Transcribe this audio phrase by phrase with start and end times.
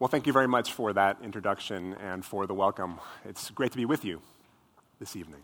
[0.00, 3.00] Well, thank you very much for that introduction and for the welcome.
[3.24, 4.22] It's great to be with you
[5.00, 5.40] this evening.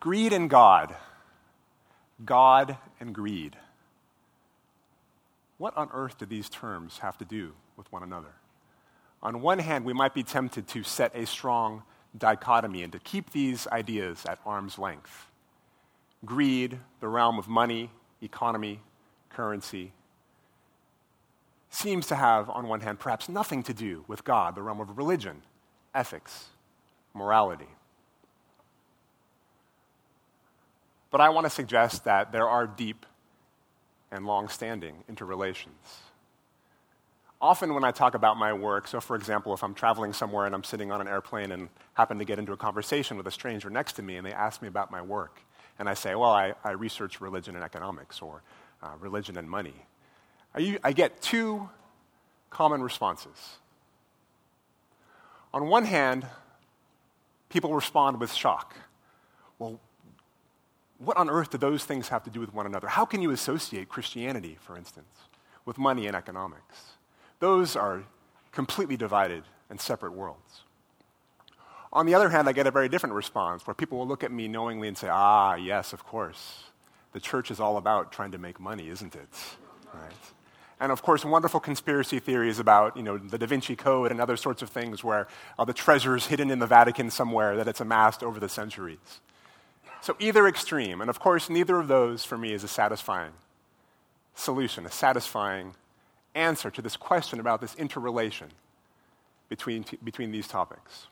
[0.00, 0.96] Greed and God.
[2.24, 3.56] God and greed.
[5.58, 8.32] What on earth do these terms have to do with one another?
[9.22, 11.82] On one hand, we might be tempted to set a strong
[12.16, 15.26] dichotomy and to keep these ideas at arm's length.
[16.24, 17.90] Greed, the realm of money,
[18.22, 18.80] economy,
[19.28, 19.92] currency,
[21.72, 24.96] seems to have, on one hand, perhaps nothing to do with God, the realm of
[24.98, 25.42] religion,
[25.94, 26.48] ethics,
[27.14, 27.68] morality.
[31.10, 33.06] But I want to suggest that there are deep
[34.10, 36.00] and long standing interrelations.
[37.40, 40.54] Often, when I talk about my work, so for example, if I'm traveling somewhere and
[40.54, 43.68] I'm sitting on an airplane and happen to get into a conversation with a stranger
[43.68, 45.40] next to me and they ask me about my work,
[45.78, 48.42] and I say, Well, I, I research religion and economics or
[48.82, 49.86] uh, religion and money,
[50.54, 51.68] I, I get two
[52.50, 53.56] common responses.
[55.54, 56.26] On one hand,
[57.48, 58.76] people respond with shock.
[59.58, 59.80] Well,
[60.98, 62.88] what on earth do those things have to do with one another?
[62.88, 65.08] How can you associate Christianity, for instance,
[65.64, 66.92] with money and economics?
[67.40, 68.04] Those are
[68.52, 70.62] completely divided and separate worlds.
[71.92, 74.32] On the other hand, I get a very different response where people will look at
[74.32, 76.64] me knowingly and say, ah, yes, of course.
[77.12, 79.28] The church is all about trying to make money, isn't it?
[79.92, 80.12] Right?
[80.82, 84.36] And of course, wonderful conspiracy theories about you know, the Da Vinci Code and other
[84.36, 87.80] sorts of things where uh, the treasure is hidden in the Vatican somewhere that it's
[87.80, 89.20] amassed over the centuries.
[90.00, 93.30] So, either extreme, and of course, neither of those for me is a satisfying
[94.34, 95.76] solution, a satisfying
[96.34, 98.48] answer to this question about this interrelation
[99.48, 101.06] between, t- between these topics.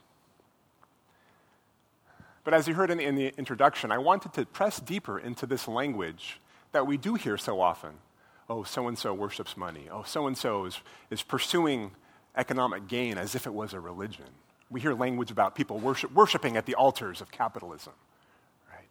[2.43, 5.47] But as you heard in the, in the introduction, I wanted to press deeper into
[5.47, 6.41] this language
[6.73, 7.93] that we do hear so often.
[8.51, 9.87] Oh, so and so worships money.
[9.93, 10.69] Oh, so and so
[11.09, 11.93] is pursuing
[12.37, 14.27] economic gain as if it was a religion.
[14.71, 17.93] We hear language about people worship, worshiping at the altars of capitalism.
[18.69, 18.89] Right?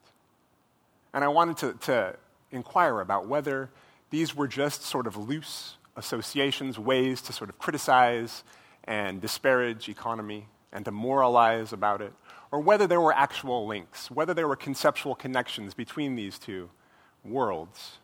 [1.14, 2.16] And I wanted to, to
[2.52, 3.70] inquire about whether
[4.12, 8.46] these were just sort of loose associations, ways to sort of criticize
[8.86, 12.14] and disparage economy and to moralize about it,
[12.54, 16.70] or whether there were actual links, whether there were conceptual connections between these two
[17.26, 18.00] worlds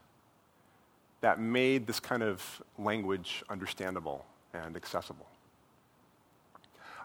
[1.26, 5.26] that made this kind of language understandable and accessible.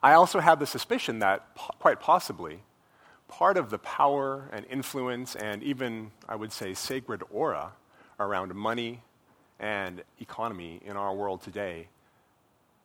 [0.02, 2.58] I also had the suspicion that, po- quite possibly,
[3.28, 7.72] part of the power and influence and even, I would say, sacred aura
[8.18, 9.00] around money
[9.58, 11.88] and economy in our world today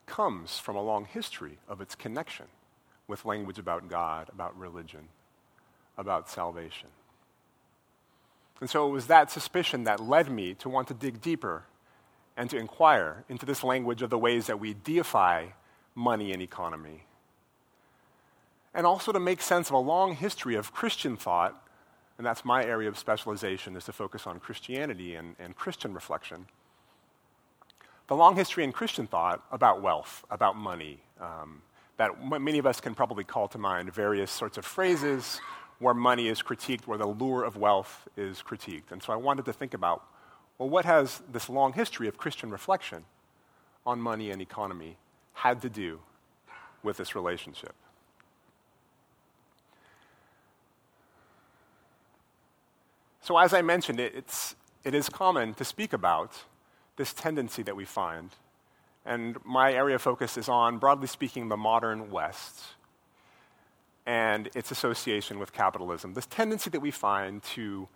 [0.06, 2.46] comes from a long history of its connection
[3.09, 5.09] with language about God, about religion,
[5.97, 6.88] about salvation.
[8.62, 11.64] And so it was that suspicion that led me to want to dig deeper
[12.38, 15.48] and to inquire into this language of the ways that we deify
[15.94, 17.06] money and economy
[18.76, 21.66] and also to make sense of a long history of Christian thought,
[22.18, 26.46] and that's my area of specialization, is to focus on Christianity and, and Christian reflection.
[28.08, 31.62] The long history in Christian thought about wealth, about money, um,
[31.98, 32.12] that
[32.42, 35.40] many of us can probably call to mind various sorts of phrases
[35.80, 38.91] where money is critiqued, where the lure of wealth is critiqued.
[38.91, 40.03] And so I wanted to think about
[40.58, 43.03] well, what has this long history of Christian reflection
[43.85, 44.97] on money and economy
[45.34, 46.00] had to do
[46.81, 47.75] with this relationship?
[53.22, 56.44] So, as I mentioned, it, it's, it is common to speak about
[56.96, 58.30] this tendency that we find.
[59.03, 62.75] And my area of focus is on, broadly speaking, the modern West
[64.06, 66.14] and its association with capitalism.
[66.14, 67.88] This tendency that we find to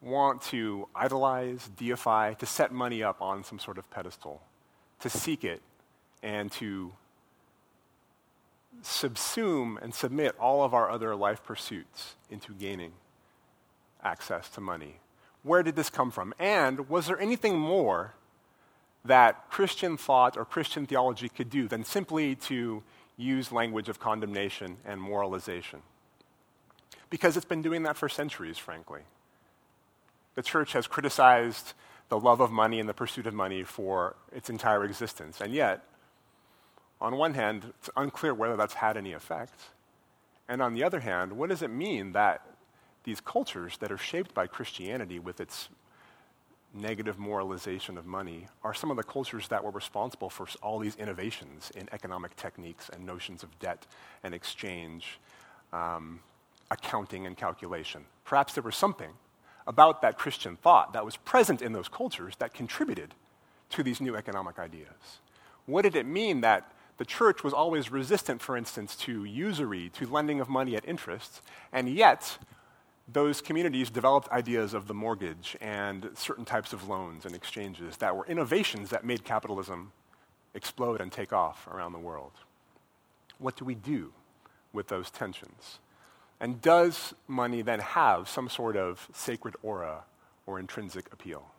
[0.00, 4.42] want to idolize, deify, to set money up on some sort of pedestal,
[5.00, 5.62] to seek it,
[6.22, 6.92] and to
[8.82, 12.92] subsume and submit all of our other life pursuits into gaining
[14.02, 14.96] access to money?
[15.42, 16.34] Where did this come from?
[16.38, 18.14] And was there anything more
[19.04, 22.82] that Christian thought or Christian theology could do than simply to
[23.16, 25.82] use language of condemnation and moralization?
[27.10, 29.02] Because it's been doing that for centuries, frankly.
[30.34, 31.74] The church has criticized
[32.08, 35.40] the love of money and the pursuit of money for its entire existence.
[35.40, 35.84] And yet,
[37.00, 39.60] on one hand, it's unclear whether that's had any effect.
[40.48, 42.46] And on the other hand, what does it mean that
[43.04, 45.68] these cultures that are shaped by Christianity with its
[46.74, 50.96] negative moralization of money are some of the cultures that were responsible for all these
[50.96, 53.86] innovations in economic techniques and notions of debt
[54.22, 55.18] and exchange,
[55.72, 56.20] um,
[56.70, 58.04] accounting and calculation.
[58.24, 59.10] Perhaps there was something
[59.66, 63.14] about that Christian thought that was present in those cultures that contributed
[63.70, 65.20] to these new economic ideas.
[65.66, 70.06] What did it mean that the church was always resistant, for instance, to usury, to
[70.06, 71.40] lending of money at interest,
[71.72, 72.38] and yet
[73.12, 78.16] those communities developed ideas of the mortgage and certain types of loans and exchanges that
[78.16, 79.92] were innovations that made capitalism
[80.54, 82.32] explode and take off around the world.
[83.38, 84.12] What do we do
[84.72, 85.78] with those tensions?
[86.40, 90.04] And does money then have some sort of sacred aura
[90.46, 91.50] or intrinsic appeal?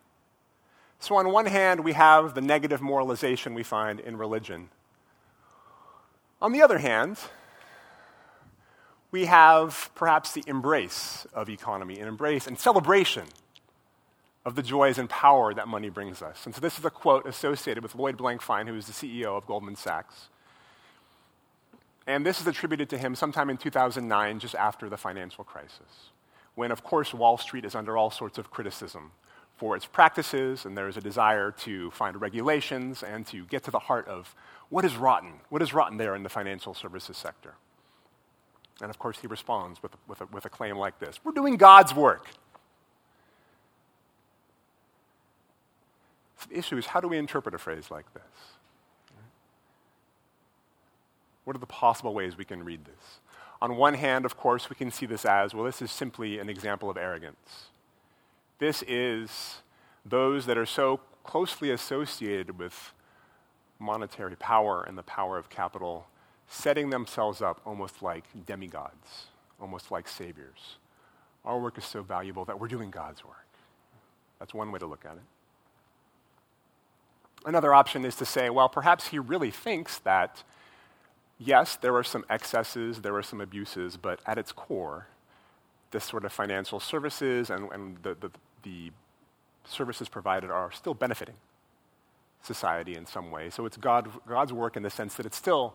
[1.00, 4.68] So, on one hand, we have the negative moralization we find in religion.
[6.40, 7.18] On the other hand,
[9.14, 13.22] we have perhaps the embrace of economy, an embrace and celebration
[14.44, 16.44] of the joys and power that money brings us.
[16.44, 19.46] And so, this is a quote associated with Lloyd Blankfein, who is the CEO of
[19.46, 20.30] Goldman Sachs.
[22.08, 26.10] And this is attributed to him sometime in 2009, just after the financial crisis,
[26.56, 29.12] when, of course, Wall Street is under all sorts of criticism
[29.56, 33.70] for its practices, and there is a desire to find regulations and to get to
[33.70, 34.34] the heart of
[34.70, 37.54] what is rotten, what is rotten there in the financial services sector.
[38.80, 41.56] And of course, he responds with, with, a, with a claim like this We're doing
[41.56, 42.28] God's work.
[46.48, 48.22] The issue is how do we interpret a phrase like this?
[51.44, 53.18] What are the possible ways we can read this?
[53.60, 56.48] On one hand, of course, we can see this as well, this is simply an
[56.48, 57.68] example of arrogance.
[58.58, 59.56] This is
[60.04, 62.92] those that are so closely associated with
[63.78, 66.06] monetary power and the power of capital
[66.48, 69.26] setting themselves up almost like demigods,
[69.60, 70.76] almost like saviors.
[71.44, 73.46] Our work is so valuable that we're doing God's work.
[74.38, 75.22] That's one way to look at it.
[77.46, 80.42] Another option is to say, well, perhaps he really thinks that
[81.38, 85.08] yes, there are some excesses, there are some abuses, but at its core,
[85.90, 88.30] this sort of financial services and, and the, the,
[88.62, 88.90] the
[89.64, 91.36] services provided are still benefiting
[92.42, 93.50] society in some way.
[93.50, 95.74] So it's God, God's work in the sense that it's still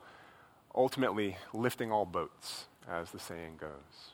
[0.75, 4.13] ultimately lifting all boats, as the saying goes.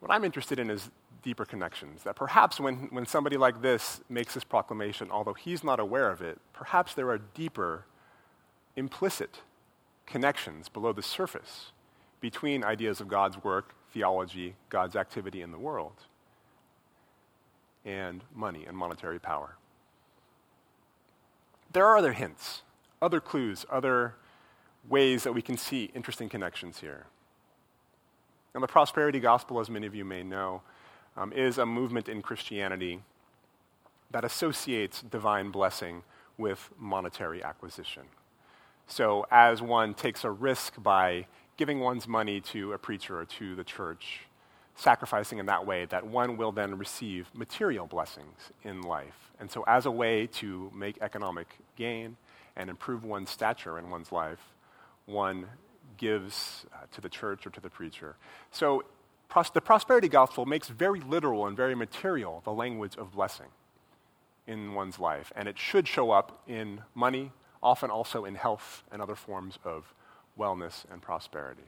[0.00, 0.90] What I'm interested in is
[1.22, 2.02] deeper connections.
[2.02, 6.20] That perhaps when, when somebody like this makes this proclamation, although he's not aware of
[6.20, 7.84] it, perhaps there are deeper
[8.76, 9.40] implicit
[10.06, 11.72] connections below the surface
[12.20, 16.06] between ideas of God's work, theology, God's activity in the world,
[17.84, 19.56] and money and monetary power.
[21.72, 22.62] There are other hints,
[23.02, 24.14] other clues, other
[24.88, 27.06] ways that we can see interesting connections here.
[28.54, 30.62] And the prosperity gospel, as many of you may know,
[31.16, 33.02] um, is a movement in Christianity
[34.10, 36.02] that associates divine blessing
[36.38, 38.04] with monetary acquisition.
[38.86, 41.26] So, as one takes a risk by
[41.56, 44.20] giving one's money to a preacher or to the church,
[44.74, 49.30] sacrificing in that way, that one will then receive material blessings in life.
[49.40, 52.16] And so, as a way to make economic gain
[52.56, 54.40] and improve one's stature in one's life,
[55.06, 55.46] one
[55.96, 58.16] gives uh, to the church or to the preacher.
[58.50, 58.84] So,
[59.28, 63.48] pros- the prosperity gospel makes very literal and very material the language of blessing
[64.46, 65.32] in one's life.
[65.36, 67.32] And it should show up in money,
[67.62, 69.94] often also in health and other forms of
[70.38, 71.62] wellness and prosperity.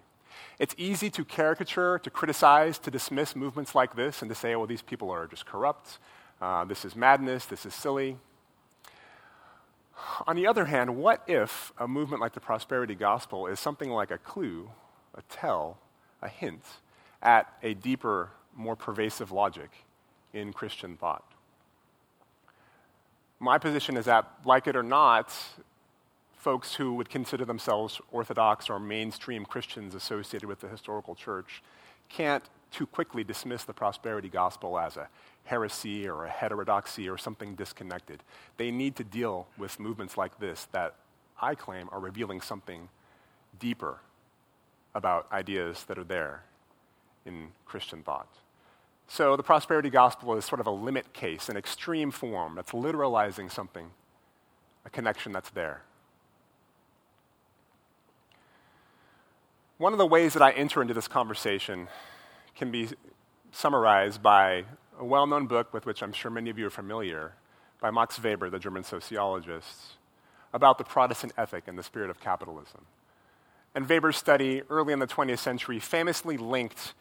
[0.59, 4.67] It's easy to caricature, to criticize, to dismiss movements like this and to say, well,
[4.67, 5.99] these people are just corrupt.
[6.41, 7.47] Uh, this is madness.
[7.47, 8.19] This is silly.
[10.27, 14.11] On the other hand, what if a movement like the prosperity gospel is something like
[14.11, 14.71] a clue,
[15.15, 15.79] a tell,
[16.23, 16.63] a hint
[17.23, 19.71] at a deeper, more pervasive logic
[20.33, 21.25] in Christian thought?
[23.41, 25.35] My position is that, like it or not,
[26.37, 31.63] folks who would consider themselves Orthodox or mainstream Christians associated with the historical church
[32.09, 35.09] can't too quickly dismiss the prosperity gospel as a
[35.45, 38.23] heresy or a heterodoxy or something disconnected.
[38.57, 40.95] They need to deal with movements like this that
[41.41, 42.89] I claim are revealing something
[43.59, 43.99] deeper
[44.95, 46.45] about ideas that are there
[47.27, 48.29] in Christian thought.
[49.07, 53.51] So the prosperity gospel is sort of a limit case, an extreme form that's literalizing
[53.51, 53.91] something,
[54.87, 55.83] a connection that's there.
[59.77, 61.89] One of the ways that I enter into this conversation
[62.55, 62.89] can be
[63.51, 64.65] summarized by
[64.99, 67.33] a well known book with which I'm sure many of you are familiar
[67.81, 69.97] by Max Weber, the German sociologist,
[70.53, 72.87] about the Protestant ethic and the spirit of capitalism.
[73.75, 76.95] And Weber's study early in the 20th century famously linked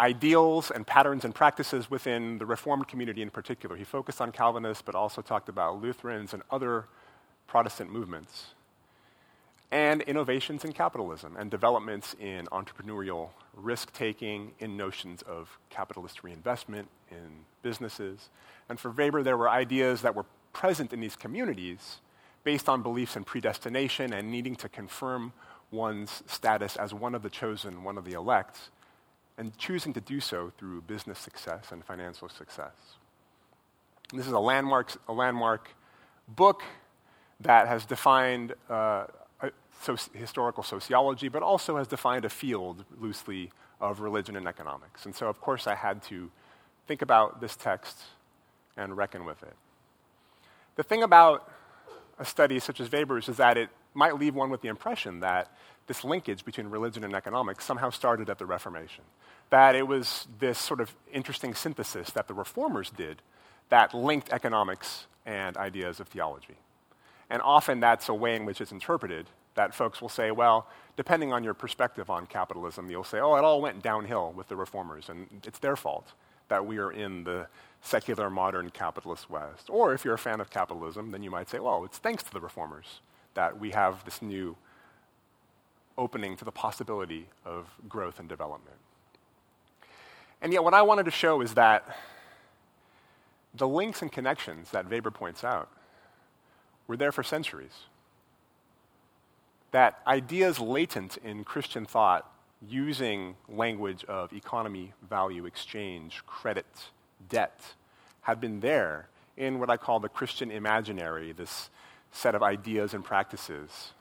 [0.00, 3.76] ideals and patterns and practices within the Reformed community in particular.
[3.76, 6.86] He focused on Calvinists, but also talked about Lutherans and other
[7.46, 8.54] Protestant movements
[9.72, 16.88] and innovations in capitalism and developments in entrepreneurial risk taking, in notions of capitalist reinvestment
[17.10, 18.28] in businesses.
[18.68, 22.00] And for Weber, there were ideas that were present in these communities
[22.44, 25.32] based on beliefs in predestination and needing to confirm
[25.70, 28.58] one's status as one of the chosen, one of the elect,
[29.38, 32.74] and choosing to do so through business success and financial success.
[34.10, 35.70] And this is a landmark, a landmark
[36.28, 36.62] book
[37.40, 39.06] that has defined uh,
[39.82, 45.04] so historical sociology, but also has defined a field loosely of religion and economics.
[45.04, 46.30] And so, of course, I had to
[46.86, 47.98] think about this text
[48.76, 49.54] and reckon with it.
[50.76, 51.50] The thing about
[52.18, 55.50] a study such as Weber's is that it might leave one with the impression that
[55.86, 59.04] this linkage between religion and economics somehow started at the Reformation.
[59.50, 63.20] That it was this sort of interesting synthesis that the reformers did
[63.68, 66.56] that linked economics and ideas of theology.
[67.28, 70.66] And often that's a way in which it's interpreted that folks will say, well,
[70.96, 74.56] depending on your perspective on capitalism, you'll say, oh, it all went downhill with the
[74.56, 76.12] reformers, and it's their fault
[76.48, 77.46] that we are in the
[77.80, 79.68] secular modern capitalist West.
[79.68, 82.32] Or if you're a fan of capitalism, then you might say, well, it's thanks to
[82.32, 83.00] the reformers
[83.34, 84.56] that we have this new
[85.96, 88.76] opening to the possibility of growth and development.
[90.40, 91.96] And yet, what I wanted to show is that
[93.54, 95.68] the links and connections that Weber points out
[96.86, 97.84] were there for centuries
[99.72, 102.30] that ideas latent in Christian thought
[102.66, 106.66] using language of economy, value, exchange, credit,
[107.28, 107.60] debt,
[108.22, 111.70] had been there in what I call the Christian imaginary, this
[112.12, 113.92] set of ideas and practices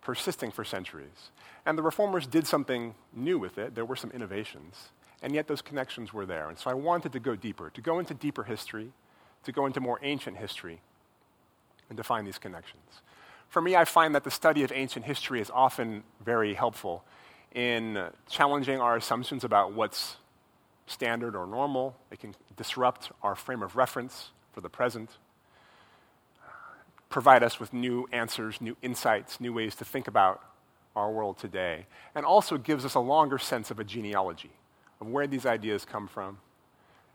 [0.00, 1.30] persisting for centuries.
[1.66, 3.74] And the reformers did something new with it.
[3.74, 4.88] There were some innovations.
[5.22, 6.48] And yet those connections were there.
[6.48, 8.92] And so I wanted to go deeper, to go into deeper history,
[9.44, 10.80] to go into more ancient history,
[11.88, 13.02] and to find these connections
[13.52, 17.04] for me, I find that the study of ancient history is often very helpful
[17.54, 20.16] in challenging our assumptions about what's
[20.86, 21.94] standard or normal.
[22.10, 25.18] It can disrupt our frame of reference for the present,
[27.10, 30.42] provide us with new answers, new insights, new ways to think about
[30.96, 34.52] our world today, and also gives us a longer sense of a genealogy
[34.98, 36.38] of where these ideas come from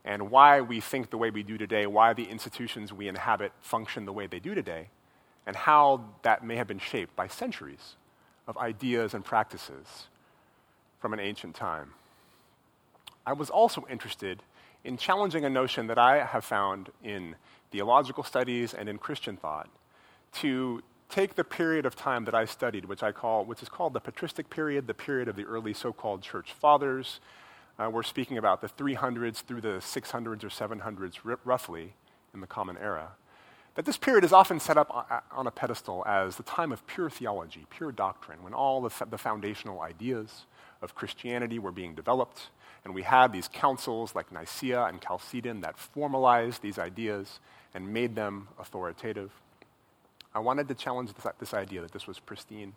[0.06, 4.06] and why we think the way we do today, why the institutions we inhabit function
[4.06, 4.90] the way they do today,
[5.48, 7.96] and how that may have been shaped by centuries
[8.48, 10.08] of ideas and practices
[11.00, 11.94] from an ancient time.
[13.26, 14.44] I was also interested
[14.84, 17.36] in challenging a notion that I have found in
[17.72, 19.70] theological studies and in Christian thought
[20.34, 23.94] to take the period of time that I studied, which I call, which is called
[23.94, 27.22] the patristic period, the period of the early so-called church fathers.
[27.80, 31.94] Uh, we're speaking about the 300s through the 600s or 700s, r- roughly,
[32.34, 33.12] in the Common Era
[33.78, 37.12] that this period is often set up on a pedestal as the time of pure
[37.12, 40.46] theology, pure doctrine, when all the, the foundational ideas
[40.82, 42.50] of Christianity were being developed,
[42.84, 47.40] and we had these councils like Nicaea and Chalcedon that formalized these ideas
[47.76, 49.30] and made them authoritative.
[50.34, 52.74] I wanted to challenge this, this idea that this was pristine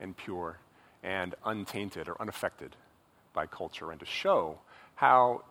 [0.00, 0.58] and pure
[1.04, 2.74] and untainted or unaffected
[3.34, 4.58] by culture, and to show
[4.96, 5.44] how,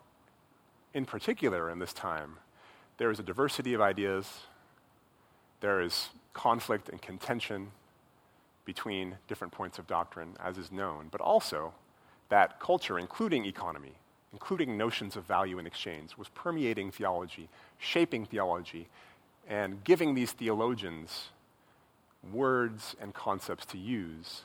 [0.94, 2.34] in particular in this time,
[2.98, 4.42] there is a diversity of ideas
[5.64, 7.72] there is conflict and contention
[8.66, 11.74] between different points of doctrine, as is known, but also
[12.28, 13.94] that culture, including economy,
[14.34, 18.90] including notions of value and exchange, was permeating theology, shaping theology,
[19.48, 21.30] and giving these theologians
[22.34, 24.42] words and concepts to use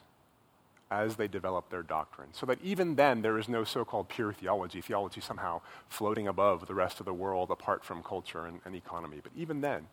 [0.89, 2.29] as they develop their doctrine.
[2.31, 6.69] So that even then, there is no so called pure theology, theology somehow floating above
[6.69, 9.19] the rest of the world apart from culture and, and economy.
[9.21, 9.89] But even then,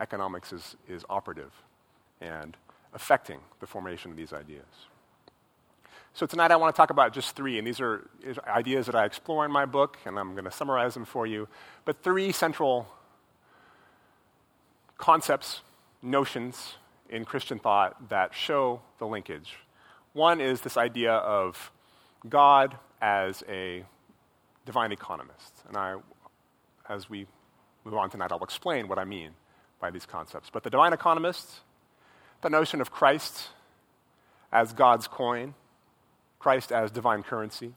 [0.00, 1.52] economics is, is operative
[2.20, 2.56] and
[2.92, 4.64] affecting the formation of these ideas.
[6.14, 8.08] So tonight I want to talk about just three, and these are
[8.48, 11.46] ideas that I explore in my book, and I'm going to summarize them for you.
[11.84, 12.88] But three central
[14.96, 15.60] concepts,
[16.00, 16.76] notions
[17.10, 19.56] in Christian thought that show the linkage.
[20.14, 21.70] One is this idea of
[22.26, 23.84] God as a
[24.64, 25.52] divine economist.
[25.68, 25.96] And I,
[26.88, 27.26] as we
[27.84, 29.32] move on tonight, I'll explain what I mean
[29.80, 30.50] by these concepts.
[30.50, 31.60] But the divine economist,
[32.42, 33.48] the notion of Christ
[34.52, 35.54] as God's coin,
[36.38, 37.74] Christ as divine currency,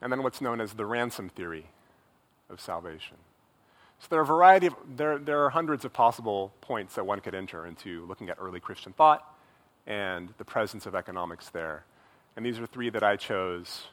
[0.00, 1.66] and then what's known as the ransom theory
[2.50, 3.16] of salvation.
[3.98, 7.20] So there are a variety of, there, there are hundreds of possible points that one
[7.20, 9.24] could enter into looking at early Christian thought
[9.86, 11.84] and the presence of economics there.
[12.36, 13.84] And these are three that I chose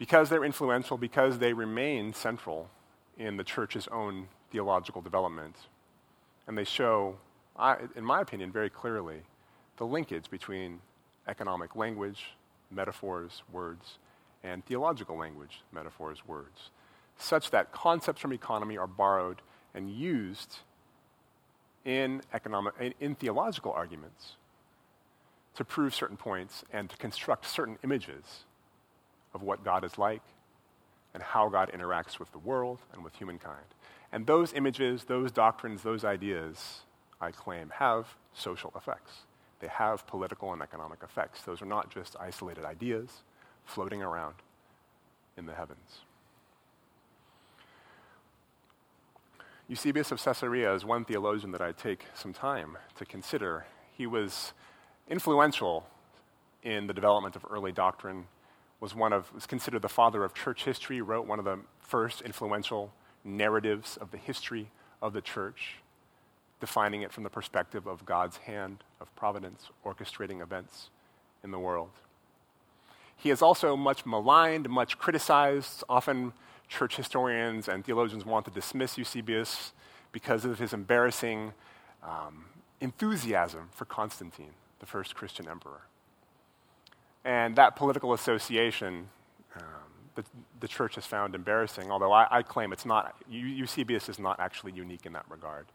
[0.00, 2.70] because they're influential, because they remain central
[3.18, 5.54] in the church's own theological development.
[6.46, 7.18] And they show,
[7.94, 9.18] in my opinion, very clearly
[9.76, 10.80] the linkage between
[11.28, 12.30] economic language,
[12.70, 13.98] metaphors, words,
[14.42, 16.70] and theological language, metaphors, words.
[17.18, 19.42] such that concepts from economy are borrowed
[19.74, 20.60] and used
[21.84, 24.36] in, economic, in theological arguments
[25.54, 28.46] to prove certain points and to construct certain images
[29.34, 30.22] of what God is like
[31.14, 33.66] and how God interacts with the world and with humankind.
[34.12, 36.80] And those images, those doctrines, those ideas,
[37.20, 39.22] I claim, have social effects.
[39.60, 41.42] They have political and economic effects.
[41.42, 43.22] Those are not just isolated ideas
[43.64, 44.34] floating around
[45.36, 46.00] in the heavens.
[49.68, 53.66] Eusebius of Caesarea is one theologian that I take some time to consider.
[53.96, 54.52] He was
[55.08, 55.86] influential
[56.64, 58.26] in the development of early doctrine,
[58.80, 62.22] was one of was considered the father of church history, wrote one of the first
[62.22, 62.92] influential
[63.24, 64.70] narratives of the history
[65.02, 65.76] of the church,
[66.60, 70.88] defining it from the perspective of God's hand of providence orchestrating events
[71.44, 71.90] in the world.
[73.16, 76.32] He is also much maligned, much criticized, often
[76.68, 79.72] church historians and theologians want to dismiss Eusebius
[80.12, 81.52] because of his embarrassing
[82.02, 82.46] um,
[82.80, 85.82] enthusiasm for Constantine, the first Christian emperor.
[87.24, 89.08] And that political association,
[89.56, 89.62] um,
[90.14, 90.24] the,
[90.60, 94.72] the, church has found embarrassing, although I, I claim it's not, Eusebius is not actually
[94.72, 95.66] unique in that regard.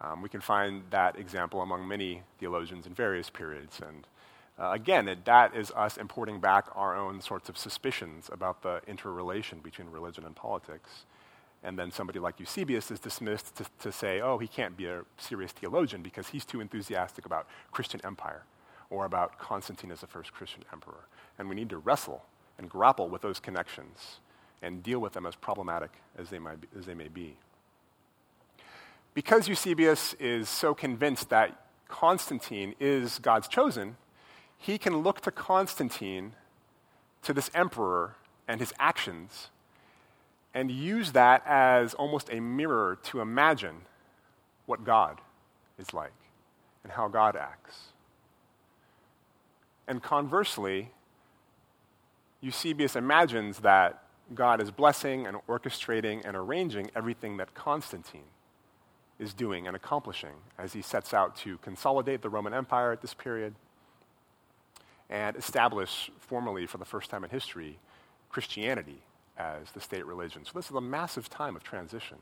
[0.00, 4.06] Um, we can find that example among many theologians in various periods, and
[4.58, 8.80] uh, again, it, that is us importing back our own sorts of suspicions about the
[8.88, 11.04] interrelation between religion and politics.
[11.62, 15.02] And then somebody like Eusebius is dismissed to, to say, oh, he can't be a
[15.16, 18.42] serious theologian because he's too enthusiastic about Christian empire
[18.90, 21.06] or about Constantine as the first Christian emperor.
[21.38, 22.24] And we need to wrestle
[22.58, 24.20] and grapple with those connections
[24.62, 27.36] and deal with them as problematic as they, might be, as they may be.
[29.14, 33.96] Because Eusebius is so convinced that Constantine is God's chosen,
[34.56, 36.32] he can look to Constantine,
[37.22, 38.16] to this emperor,
[38.46, 39.48] and his actions,
[40.54, 43.82] and use that as almost a mirror to imagine
[44.66, 45.20] what God
[45.78, 46.12] is like
[46.82, 47.92] and how God acts.
[49.88, 50.90] And conversely,
[52.42, 54.02] Eusebius imagines that
[54.34, 58.30] God is blessing and orchestrating and arranging everything that Constantine
[59.18, 63.14] is doing and accomplishing as he sets out to consolidate the Roman Empire at this
[63.14, 63.54] period
[65.10, 67.78] and establish formally for the first time in history
[68.28, 69.00] Christianity
[69.38, 70.44] as the state religion.
[70.44, 72.18] So this is a massive time of transition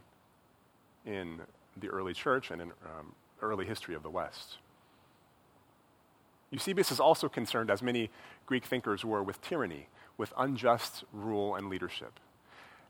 [1.05, 1.40] in
[1.76, 4.59] the early church and in um, early history of the West.
[6.56, 8.08] Eusebius is also concerned, as many
[8.46, 12.18] Greek thinkers were, with tyranny, with unjust rule and leadership.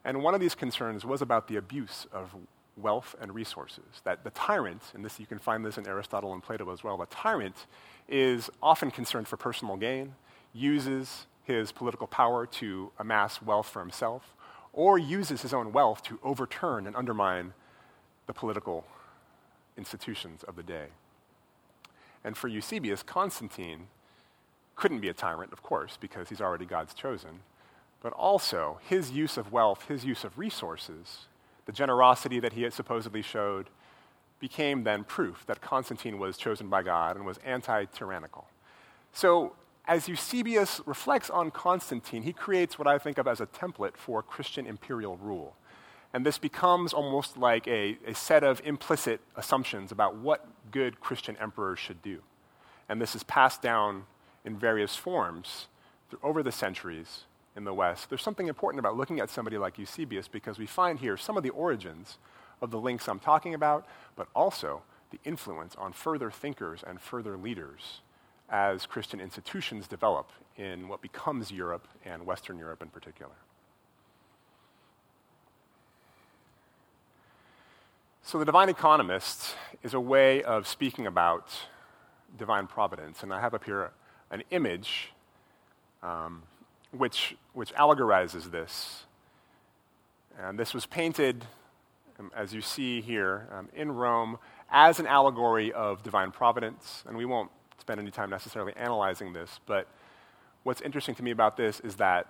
[0.04, 2.30] And one of these concerns was about the abuse of
[2.76, 3.82] wealth and resources.
[4.04, 6.96] That the tyrant, and this you can find this in Aristotle and Plato as well,
[6.96, 7.66] the tyrant
[8.08, 10.14] is often concerned for personal gain,
[10.52, 14.36] uses his political power to amass wealth for himself,
[14.72, 17.52] or uses his own wealth to overturn and undermine
[18.28, 18.84] the political
[19.76, 20.86] institutions of the day.
[22.26, 23.86] And for Eusebius, Constantine
[24.74, 27.38] couldn't be a tyrant, of course, because he's already God's chosen,
[28.02, 31.26] but also his use of wealth, his use of resources,
[31.66, 33.70] the generosity that he had supposedly showed,
[34.40, 38.48] became then proof that Constantine was chosen by God and was anti tyrannical.
[39.12, 39.54] So,
[39.86, 44.20] as Eusebius reflects on Constantine, he creates what I think of as a template for
[44.20, 45.54] Christian imperial rule.
[46.16, 51.36] And this becomes almost like a, a set of implicit assumptions about what good Christian
[51.36, 52.22] emperors should do.
[52.88, 54.04] And this is passed down
[54.42, 55.66] in various forms
[56.22, 57.24] over the centuries
[57.54, 58.08] in the West.
[58.08, 61.42] There's something important about looking at somebody like Eusebius because we find here some of
[61.42, 62.16] the origins
[62.62, 67.36] of the links I'm talking about, but also the influence on further thinkers and further
[67.36, 68.00] leaders
[68.48, 73.34] as Christian institutions develop in what becomes Europe and Western Europe in particular.
[78.28, 81.48] So, the divine economist is a way of speaking about
[82.36, 83.22] divine providence.
[83.22, 83.92] And I have up here
[84.32, 85.12] an image
[86.02, 86.42] um,
[86.90, 89.04] which, which allegorizes this.
[90.40, 91.44] And this was painted
[92.18, 94.38] um, as you see here, um, in Rome
[94.72, 97.04] as an allegory of divine providence.
[97.06, 99.86] And we won't spend any time necessarily analyzing this, but
[100.64, 102.26] what's interesting to me about this is that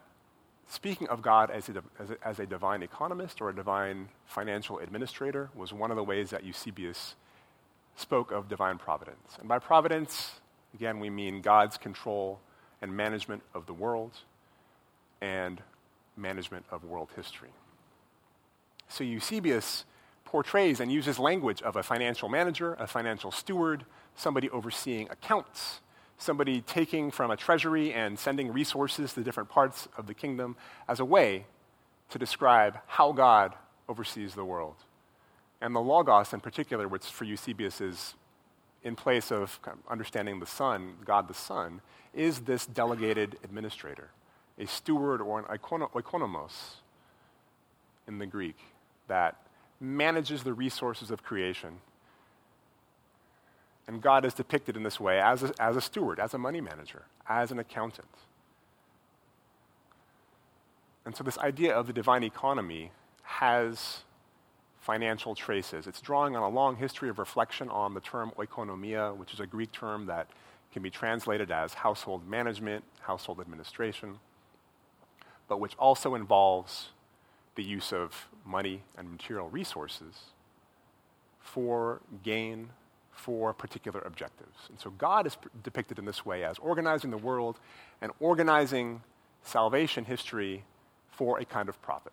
[0.68, 4.78] speaking of God as a, as a, as a divine economist or a divine financial
[4.78, 7.14] administrator was one of the ways that Eusebius
[7.96, 9.36] spoke of divine providence.
[9.38, 10.40] And by providence,
[10.74, 12.40] again, we mean God's control
[12.82, 14.12] and management of the world
[15.20, 15.62] and
[16.16, 17.50] management of world history.
[18.88, 19.84] So Eusebius
[20.24, 25.80] portrays and uses language of a financial manager, a financial steward, somebody overseeing accounts,
[26.18, 30.56] somebody taking from a treasury and sending resources to different parts of the kingdom
[30.88, 31.46] as a way
[32.10, 33.54] to describe how God
[33.88, 34.76] oversees the world.
[35.60, 38.14] And the Logos, in particular, which for Eusebius is
[38.82, 41.80] in place of understanding the Son, God the Son,
[42.14, 44.10] is this delegated administrator,
[44.58, 46.76] a steward or an oikonomos
[48.06, 48.56] in the Greek
[49.08, 49.36] that
[49.80, 51.78] manages the resources of creation.
[53.88, 56.60] And God is depicted in this way as a, as a steward, as a money
[56.60, 58.08] manager, as an accountant.
[61.04, 62.90] And so, this idea of the divine economy
[63.22, 64.02] has
[64.80, 65.86] financial traces.
[65.86, 69.46] It's drawing on a long history of reflection on the term oikonomia, which is a
[69.46, 70.28] Greek term that
[70.72, 74.18] can be translated as household management, household administration,
[75.48, 76.90] but which also involves
[77.54, 80.14] the use of money and material resources
[81.40, 82.68] for gain
[83.16, 84.56] for particular objectives.
[84.68, 87.58] And so God is depicted in this way as organizing the world
[88.00, 89.02] and organizing
[89.42, 90.64] salvation history
[91.10, 92.12] for a kind of profit.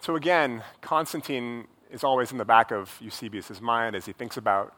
[0.00, 4.74] So again, Constantine is always in the back of Eusebius' mind as he thinks about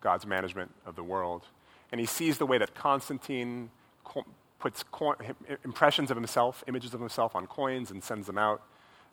[0.00, 1.46] God's management of the world.
[1.92, 3.70] And he sees the way that Constantine
[4.04, 4.26] co-
[4.58, 5.16] puts co-
[5.64, 8.62] impressions of himself, images of himself on coins and sends them out,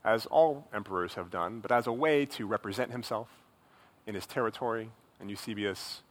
[0.08, 3.28] as all emperors have done, but as a way to represent himself
[4.08, 4.90] in his territory.
[5.20, 6.02] And Eusebius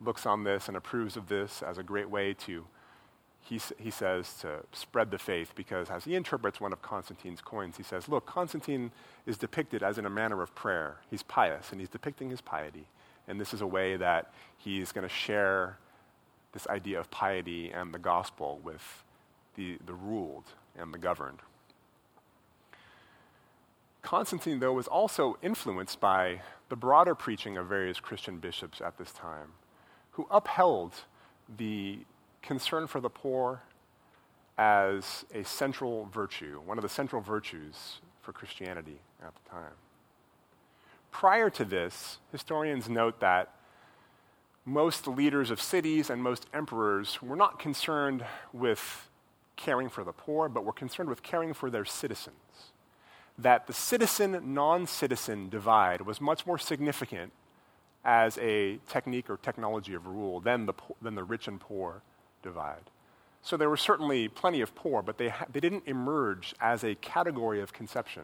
[0.00, 2.66] looks on this and approves of this as a great way to
[3.40, 7.76] he, he says to spread the faith because as he interprets one of Constantine's coins,
[7.76, 8.90] he says, Look, Constantine
[9.26, 10.96] is depicted as in a manner of prayer.
[11.10, 12.86] He's pious and he's depicting his piety.
[13.28, 15.76] And this is a way that he's going to share
[16.52, 19.04] this idea of piety and the gospel with
[19.56, 20.44] the, the ruled
[20.78, 21.40] and the governed.
[24.04, 29.10] Constantine, though, was also influenced by the broader preaching of various Christian bishops at this
[29.12, 29.52] time,
[30.12, 30.92] who upheld
[31.56, 32.00] the
[32.42, 33.62] concern for the poor
[34.58, 39.72] as a central virtue, one of the central virtues for Christianity at the time.
[41.10, 43.54] Prior to this, historians note that
[44.66, 49.08] most leaders of cities and most emperors were not concerned with
[49.56, 52.73] caring for the poor, but were concerned with caring for their citizens.
[53.38, 57.32] That the citizen non citizen divide was much more significant
[58.04, 62.02] as a technique or technology of rule than the, than the rich and poor
[62.42, 62.90] divide.
[63.42, 66.94] So there were certainly plenty of poor, but they, ha- they didn't emerge as a
[66.96, 68.22] category of conception,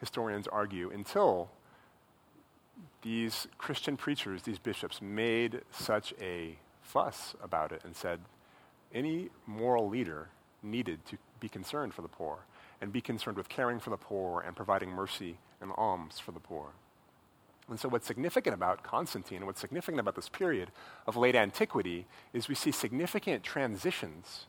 [0.00, 1.50] historians argue, until
[3.02, 8.20] these Christian preachers, these bishops, made such a fuss about it and said
[8.94, 10.28] any moral leader
[10.62, 12.38] needed to be concerned for the poor
[12.80, 16.40] and be concerned with caring for the poor and providing mercy and alms for the
[16.40, 16.72] poor.
[17.68, 20.70] And so, what's significant about Constantine, and what's significant about this period
[21.06, 24.46] of late antiquity, is we see significant transitions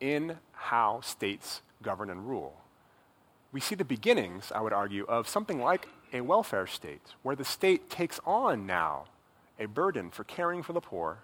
[0.00, 2.60] in how states govern and rule.
[3.52, 7.44] We see the beginnings, I would argue, of something like a welfare state, where the
[7.44, 9.04] state takes on now
[9.58, 11.18] a burden for caring for the poor.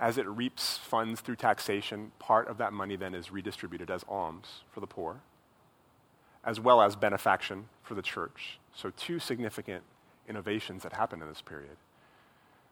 [0.00, 4.62] As it reaps funds through taxation, part of that money then is redistributed as alms
[4.72, 5.20] for the poor,
[6.44, 9.84] as well as benefaction for the church so, two significant
[10.28, 11.76] innovations that happened in this period.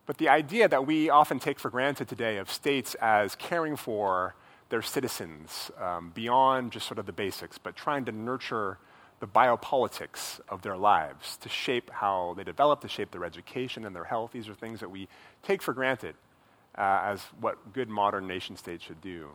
[0.05, 4.35] But the idea that we often take for granted today of states as caring for
[4.69, 8.79] their citizens um, beyond just sort of the basics, but trying to nurture
[9.21, 13.95] the biopolitics of their lives to shape how they develop, to shape their education and
[13.95, 14.33] their health.
[14.33, 15.07] These are things that we
[15.45, 16.17] take for granted
[16.77, 19.29] uh, as what good modern nation states should do.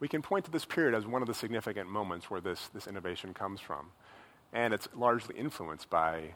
[0.00, 2.86] We can point to this period as one of the significant moments where this, this
[2.86, 3.90] innovation comes from
[4.52, 6.34] and it's largely influenced by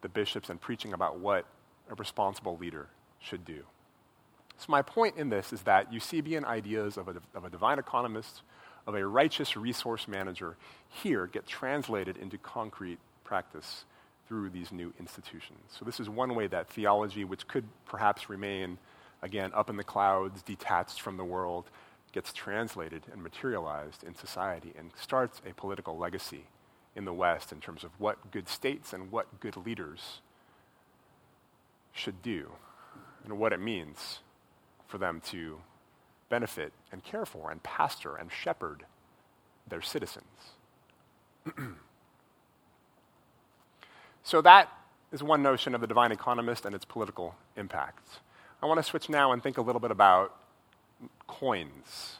[0.00, 1.44] the bishops and preaching about what
[1.90, 3.64] a responsible leader should do.
[4.58, 8.42] So, my point in this is that Eusebian ideas of a, of a divine economist,
[8.86, 10.56] of a righteous resource manager,
[10.88, 13.84] here get translated into concrete practice
[14.26, 15.60] through these new institutions.
[15.78, 18.78] So, this is one way that theology, which could perhaps remain,
[19.22, 21.70] again, up in the clouds, detached from the world,
[22.12, 26.46] gets translated and materialized in society and starts a political legacy
[26.96, 30.20] in the West in terms of what good states and what good leaders
[31.92, 32.50] should do
[33.24, 34.20] and what it means
[34.86, 35.58] for them to
[36.28, 38.84] benefit and care for and pastor and shepherd
[39.68, 40.24] their citizens.
[44.22, 44.72] so that
[45.12, 48.20] is one notion of the divine economist and its political impact.
[48.60, 50.34] I want to switch now and think a little bit about
[51.28, 52.16] coins.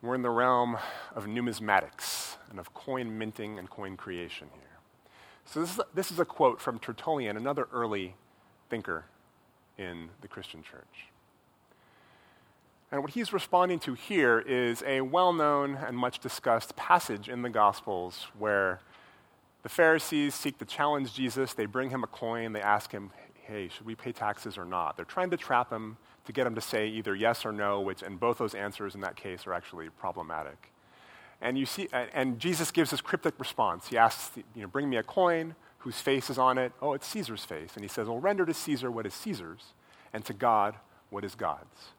[0.00, 0.78] We're in the realm
[1.14, 4.62] of numismatics and of coin minting and coin creation here.
[5.44, 8.14] So, this is a, this is a quote from Tertullian, another early
[8.70, 9.04] thinker
[9.76, 11.08] in the Christian church.
[12.90, 17.42] And what he's responding to here is a well known and much discussed passage in
[17.42, 18.80] the Gospels where
[19.62, 21.52] the Pharisees seek to challenge Jesus.
[21.52, 22.52] They bring him a coin.
[22.52, 23.10] They ask him,
[23.48, 24.96] hey, should we pay taxes or not?
[24.96, 28.02] They're trying to trap him to get him to say either yes or no, which,
[28.02, 30.70] and both those answers in that case are actually problematic.
[31.40, 33.88] And you see, and Jesus gives this cryptic response.
[33.88, 36.72] He asks, you know, bring me a coin whose face is on it.
[36.82, 37.70] Oh, it's Caesar's face.
[37.74, 39.72] And he says, well, render to Caesar what is Caesar's,
[40.12, 40.74] and to God
[41.10, 41.92] what is God's.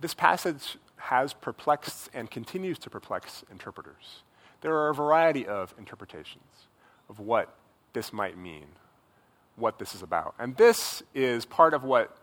[0.00, 4.22] This passage has perplexed and continues to perplex interpreters.
[4.60, 6.68] There are a variety of interpretations
[7.08, 7.56] of what
[7.92, 8.66] this might mean,
[9.56, 10.34] what this is about.
[10.38, 12.16] And this is part of what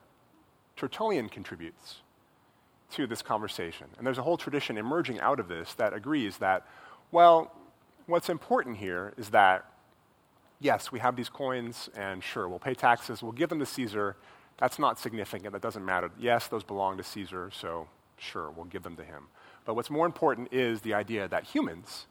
[0.76, 1.98] Tertullian contributes
[2.91, 3.88] to this conversation.
[3.98, 6.67] And there's a whole tradition emerging out of this that agrees that,
[7.12, 7.54] well,
[8.06, 9.65] what's important here is that,
[10.60, 14.17] yes, we have these coins, and sure, we'll pay taxes, we'll give them to Caesar.
[14.58, 16.12] That's not significant, that doesn't matter.
[16.20, 19.28] Yes, those belong to Caesar, so sure, we'll give them to him.
[19.65, 22.08] But what's more important is the idea that humans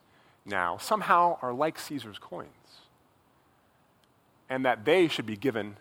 [0.47, 2.49] now somehow are like Caesar's coins,
[4.51, 5.77] and that they should be given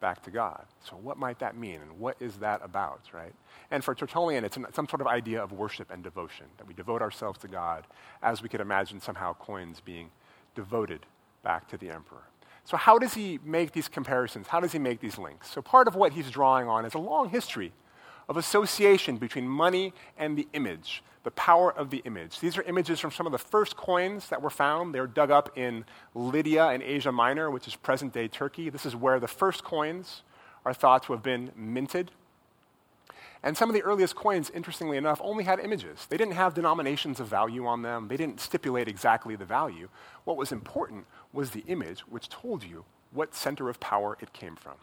[0.00, 0.66] back to God.
[0.84, 3.32] So, what might that mean, and what is that about, right?
[3.70, 6.74] And for Tertullian, it's an, some sort of idea of worship and devotion, that we
[6.74, 7.86] devote ourselves to God
[8.22, 10.10] as we could imagine somehow coins being
[10.54, 11.06] devoted
[11.42, 12.24] back to the emperor.
[12.64, 14.48] So, how does he make these comparisons?
[14.48, 15.50] How does he make these links?
[15.50, 17.72] So, part of what he's drawing on is a long history
[18.28, 22.38] of association between money and the image the power of the image.
[22.38, 24.94] These are images from some of the first coins that were found.
[24.94, 28.68] They were dug up in Lydia in Asia Minor, which is present day Turkey.
[28.68, 30.22] This is where the first coins
[30.64, 32.10] are thought to have been minted.
[33.42, 36.06] And some of the earliest coins, interestingly enough, only had images.
[36.08, 39.88] They didn't have denominations of value on them, they didn't stipulate exactly the value.
[40.24, 44.56] What was important was the image, which told you what center of power it came
[44.56, 44.74] from.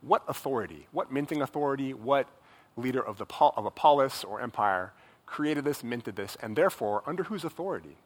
[0.00, 2.28] What authority, what minting authority, what
[2.76, 4.92] leader of, the, of a polis or empire
[5.26, 7.96] created this, minted this, and therefore, under whose authority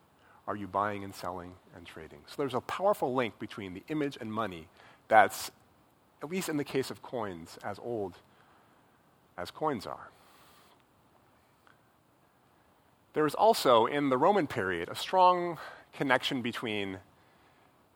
[0.46, 2.20] are you buying and selling and trading?
[2.26, 4.68] So there's a powerful link between the image and money
[5.08, 5.50] that's,
[6.22, 8.14] at least in the case of coins, as old
[9.36, 10.08] as coins are.
[13.12, 15.58] There is also, in the Roman period, a strong
[15.92, 16.98] connection between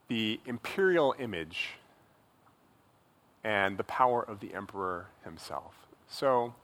[0.08, 1.74] the imperial image
[3.44, 5.79] and the power of the emperor himself.
[6.10, 6.54] So,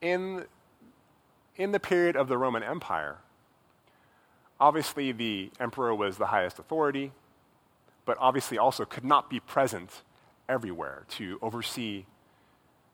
[0.00, 0.44] in
[1.56, 3.16] in the period of the Roman Empire,
[4.60, 7.12] obviously the emperor was the highest authority,
[8.04, 10.02] but obviously also could not be present
[10.48, 12.04] everywhere to oversee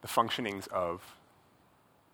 [0.00, 1.16] the functionings of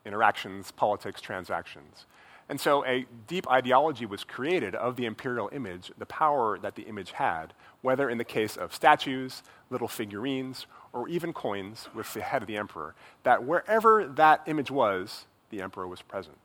[0.05, 2.07] interactions, politics, transactions.
[2.49, 6.83] And so a deep ideology was created of the imperial image, the power that the
[6.83, 12.21] image had, whether in the case of statues, little figurines, or even coins with the
[12.21, 16.39] head of the emperor, that wherever that image was, the emperor was present.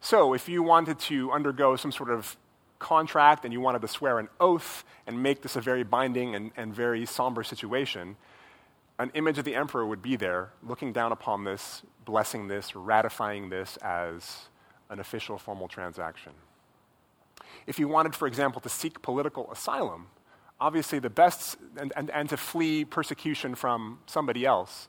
[0.00, 2.36] So, if you wanted to undergo some sort of
[2.78, 6.52] contract and you wanted to swear an oath and make this a very binding and,
[6.56, 8.16] and very somber situation,
[8.98, 13.48] an image of the emperor would be there looking down upon this, blessing this, ratifying
[13.48, 14.48] this as
[14.90, 16.32] an official formal transaction.
[17.66, 20.06] If you wanted, for example, to seek political asylum,
[20.60, 24.88] obviously the best, and, and, and to flee persecution from somebody else,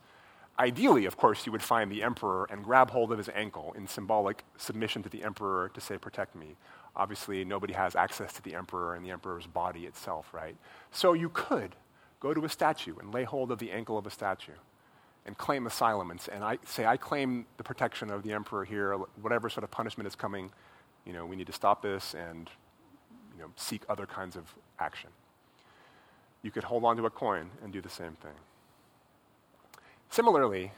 [0.59, 3.87] Ideally, of course, you would find the emperor and grab hold of his ankle in
[3.87, 6.57] symbolic submission to the emperor to say, protect me.
[6.97, 10.57] Obviously, nobody has access to the emperor and the emperor's body itself, right?
[10.91, 11.75] So you could
[12.19, 14.51] go to a statue and lay hold of the ankle of a statue
[15.25, 18.97] and claim asylum and, and I, say, I claim the protection of the emperor here,
[19.21, 20.51] whatever sort of punishment is coming,
[21.05, 22.49] you know, we need to stop this and
[23.37, 25.09] you know, seek other kinds of action.
[26.41, 28.31] You could hold onto a coin and do the same thing.
[30.09, 30.71] Similarly,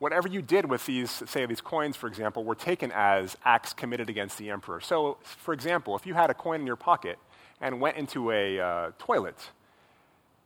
[0.00, 4.08] whatever you did with these, say, these coins, for example, were taken as acts committed
[4.08, 4.80] against the emperor.
[4.80, 7.18] So, for example, if you had a coin in your pocket
[7.60, 9.36] and went into a uh, toilet,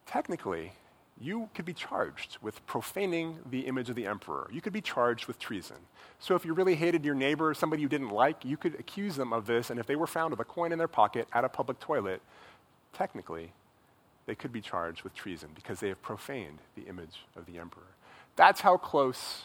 [0.07, 0.73] technically,
[1.21, 4.51] you could be charged with profaning the image of the emperor.
[4.53, 5.77] You could be charged with treason.
[6.19, 9.33] So, if you really hated your neighbor, somebody you didn't like, you could accuse them
[9.33, 11.49] of this, and if they were found with a coin in their pocket at a
[11.49, 12.21] public toilet,
[12.93, 13.53] technically,
[14.27, 17.83] they could be charged with treason because they have profaned the image of the emperor.
[18.37, 19.45] That's how close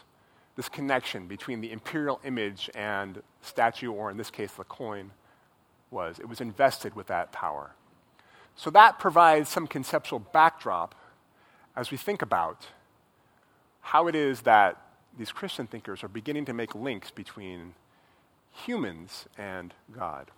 [0.56, 5.12] this connection between the imperial image and statue, or in this case, the coin,
[5.90, 6.18] was.
[6.18, 7.72] It was invested with that power.
[8.56, 10.94] So that provides some conceptual backdrop
[11.76, 12.66] as we think about
[13.80, 14.80] how it is that
[15.16, 17.74] these Christian thinkers are beginning to make links between
[18.52, 20.30] humans and God.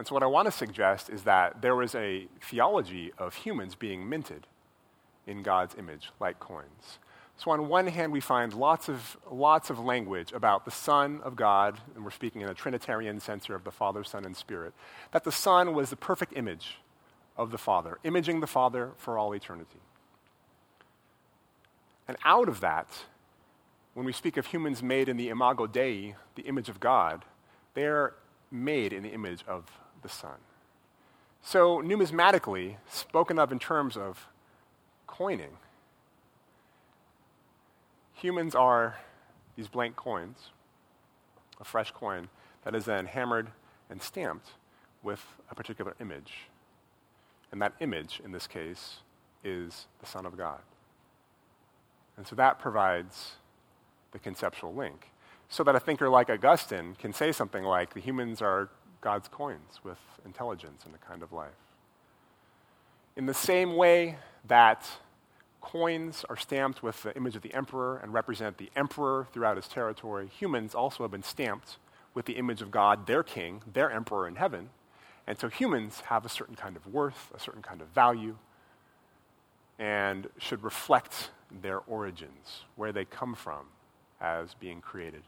[0.00, 3.74] And so, what I want to suggest is that there was a theology of humans
[3.74, 4.46] being minted
[5.26, 6.98] in God's image, like coins.
[7.36, 11.36] So, on one hand, we find lots of, lots of language about the Son of
[11.36, 14.72] God, and we're speaking in a Trinitarian sense of the Father, Son, and Spirit,
[15.12, 16.78] that the Son was the perfect image
[17.36, 19.80] of the Father, imaging the Father for all eternity.
[22.08, 22.88] And out of that,
[23.92, 27.26] when we speak of humans made in the imago Dei, the image of God,
[27.74, 28.14] they're
[28.50, 29.70] made in the image of
[30.02, 30.38] the Son.
[31.42, 34.28] So, numismatically, spoken of in terms of
[35.06, 35.56] coining,
[38.20, 38.98] Humans are
[39.56, 40.50] these blank coins,
[41.58, 42.28] a fresh coin
[42.64, 43.48] that is then hammered
[43.88, 44.50] and stamped
[45.02, 46.48] with a particular image.
[47.50, 48.98] And that image, in this case,
[49.42, 50.60] is the Son of God.
[52.18, 53.36] And so that provides
[54.12, 55.08] the conceptual link.
[55.48, 58.68] So that a thinker like Augustine can say something like the humans are
[59.00, 61.50] God's coins with intelligence and a kind of life.
[63.16, 64.86] In the same way that
[65.60, 69.68] Coins are stamped with the image of the emperor and represent the emperor throughout his
[69.68, 70.28] territory.
[70.38, 71.76] Humans also have been stamped
[72.14, 74.70] with the image of God, their king, their emperor in heaven.
[75.26, 78.36] And so humans have a certain kind of worth, a certain kind of value,
[79.78, 81.30] and should reflect
[81.62, 83.66] their origins, where they come from
[84.20, 85.22] as being created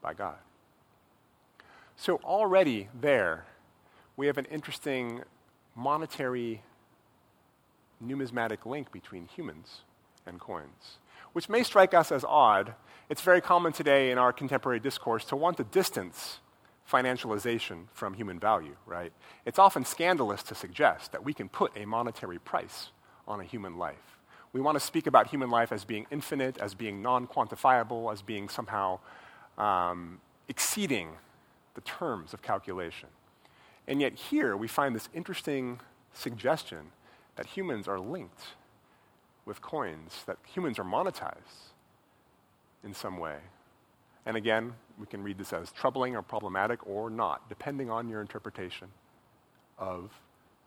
[0.00, 0.36] by God.
[2.00, 3.44] So already there,
[4.16, 5.22] we have an interesting
[5.74, 6.62] monetary
[8.00, 9.80] numismatic link between humans
[10.24, 10.98] and coins,
[11.32, 12.74] which may strike us as odd.
[13.08, 16.38] It's very common today in our contemporary discourse to want to distance
[16.88, 19.12] financialization from human value, right?
[19.44, 22.90] It's often scandalous to suggest that we can put a monetary price
[23.26, 24.20] on a human life.
[24.52, 28.22] We want to speak about human life as being infinite, as being non quantifiable, as
[28.22, 29.00] being somehow
[29.58, 31.08] um, exceeding
[31.78, 33.08] the terms of calculation.
[33.86, 35.78] And yet, here we find this interesting
[36.12, 36.90] suggestion
[37.36, 38.42] that humans are linked
[39.44, 41.70] with coins, that humans are monetized
[42.82, 43.36] in some way.
[44.26, 48.20] And again, we can read this as troubling or problematic or not, depending on your
[48.20, 48.88] interpretation
[49.78, 50.10] of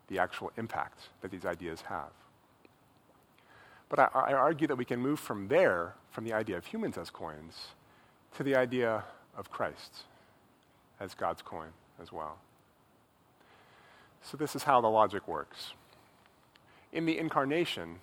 [0.08, 2.14] the actual impact that these ideas have.
[3.90, 6.98] But I, I, argue that we can move from there, from the idea of humans
[6.98, 7.68] as coins,
[8.38, 9.04] to the idea
[9.36, 10.06] of Christ
[11.02, 11.70] as God's coin
[12.02, 12.38] as well.
[14.22, 15.74] So, this is how the logic works.
[16.94, 17.98] In the incarnation,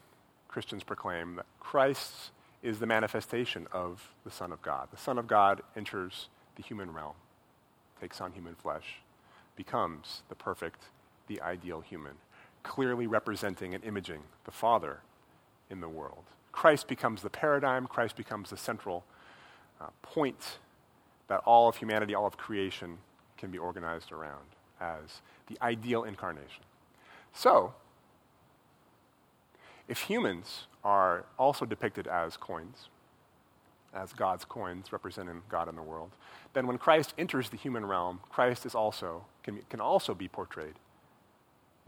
[0.48, 2.32] Christians proclaim that Christ
[2.62, 4.88] is the manifestation of the Son of God.
[4.90, 7.14] The Son of God enters the human realm,
[8.00, 8.96] takes on human flesh,
[9.54, 10.84] becomes the perfect,
[11.28, 12.14] the ideal human,
[12.64, 14.98] clearly representing and imaging the Father
[15.70, 16.24] in the world.
[16.50, 19.04] Christ becomes the paradigm, Christ becomes the central
[19.80, 20.58] uh, point
[21.28, 22.98] that all of humanity, all of creation
[23.36, 24.44] can be organized around
[24.80, 26.64] as the ideal incarnation.
[27.32, 27.74] So,
[29.86, 32.88] if humans are also depicted as coins,
[33.94, 36.10] as God's coins representing God in the world,
[36.52, 40.74] then when Christ enters the human realm, Christ is also, can, can also be portrayed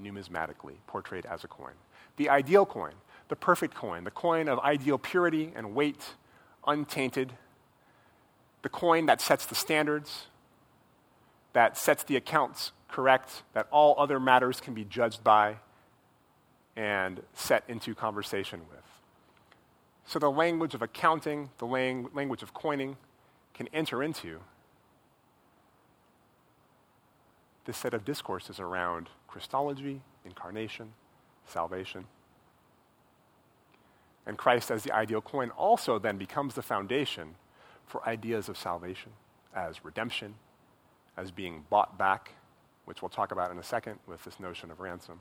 [0.02, 1.74] numismatically, portrayed as a coin.
[2.16, 2.94] The ideal coin,
[3.28, 6.14] the perfect coin, the coin of ideal purity and weight,
[6.66, 7.34] untainted,
[8.62, 10.26] the coin that sets the standards,
[11.52, 15.56] that sets the accounts correct, that all other matters can be judged by,
[16.76, 18.78] and set into conversation with.
[20.04, 22.96] So the language of accounting, the lang- language of coining,
[23.54, 24.40] can enter into
[27.64, 30.92] this set of discourses around Christology, incarnation,
[31.46, 32.06] salvation.
[34.26, 37.36] And Christ, as the ideal coin, also then becomes the foundation
[37.90, 39.12] for ideas of salvation
[39.54, 40.34] as redemption,
[41.16, 42.32] as being bought back,
[42.84, 45.20] which we'll talk about in a second with this notion of ransom.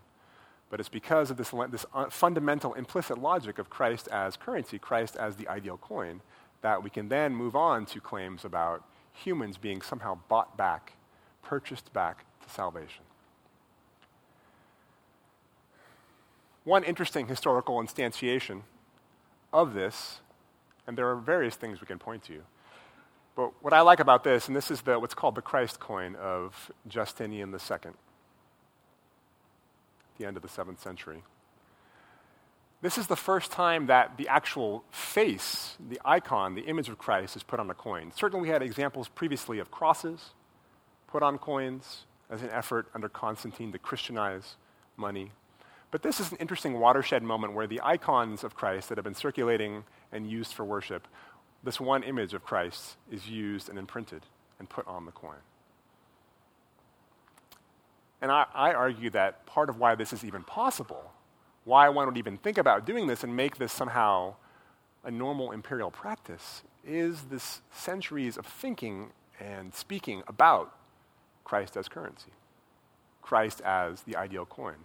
[0.69, 5.15] But it's because of this, this uh, fundamental implicit logic of Christ as currency, Christ
[5.15, 6.21] as the ideal coin,
[6.61, 10.93] that we can then move on to claims about humans being somehow bought back,
[11.41, 13.03] purchased back to salvation.
[16.63, 18.61] One interesting historical instantiation
[19.51, 20.19] of this,
[20.85, 22.43] and there are various things we can point to,
[23.35, 26.15] but what I like about this, and this is the, what's called the Christ coin
[26.15, 27.91] of Justinian II
[30.19, 31.23] the end of the 7th century.
[32.81, 37.35] This is the first time that the actual face, the icon, the image of Christ
[37.35, 38.11] is put on a coin.
[38.15, 40.31] Certainly, we had examples previously of crosses
[41.07, 44.55] put on coins as an effort under Constantine to Christianize
[44.95, 45.31] money.
[45.91, 49.15] But this is an interesting watershed moment where the icons of Christ that have been
[49.15, 51.07] circulating and used for worship,
[51.63, 54.23] this one image of Christ is used and imprinted
[54.59, 55.37] and put on the coin.
[58.21, 61.11] And I, I argue that part of why this is even possible,
[61.63, 64.35] why one would even think about doing this and make this somehow
[65.03, 70.75] a normal imperial practice is this centuries of thinking and speaking about
[71.45, 72.31] Christ as currency,
[73.21, 74.75] Christ as the ideal coin.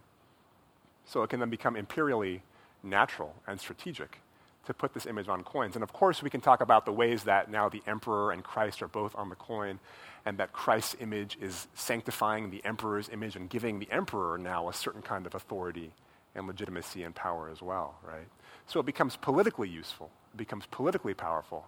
[1.04, 2.42] So it can then become imperially
[2.82, 4.20] natural and strategic
[4.66, 5.76] to put this image on coins.
[5.76, 8.82] And of course, we can talk about the ways that now the emperor and Christ
[8.82, 9.78] are both on the coin,
[10.26, 14.72] and that Christ's image is sanctifying the emperor's image and giving the emperor now a
[14.72, 15.92] certain kind of authority
[16.34, 18.26] and legitimacy and power as well, right?
[18.66, 21.66] So it becomes politically useful, it becomes politically powerful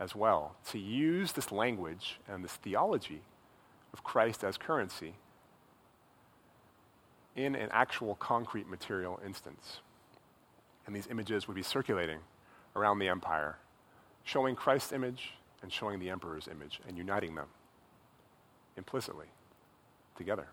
[0.00, 3.20] as well to use this language and this theology
[3.92, 5.14] of Christ as currency
[7.36, 9.78] in an actual concrete material instance.
[10.86, 12.18] And these images would be circulating
[12.76, 13.56] around the empire,
[14.24, 15.32] showing Christ's image
[15.62, 17.46] and showing the emperor's image and uniting them
[18.76, 19.26] implicitly
[20.16, 20.48] together.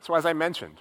[0.00, 0.76] So, as I mentioned,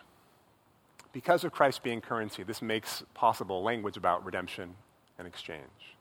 [1.14, 4.76] because of Christ being currency, this makes possible language about redemption
[5.18, 5.96] and exchange.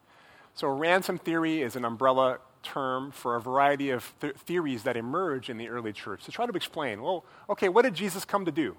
[0.54, 5.50] So, ransom theory is an umbrella term for a variety of th- theories that emerge
[5.50, 8.52] in the early church to try to explain well, okay, what did Jesus come to
[8.52, 8.76] do?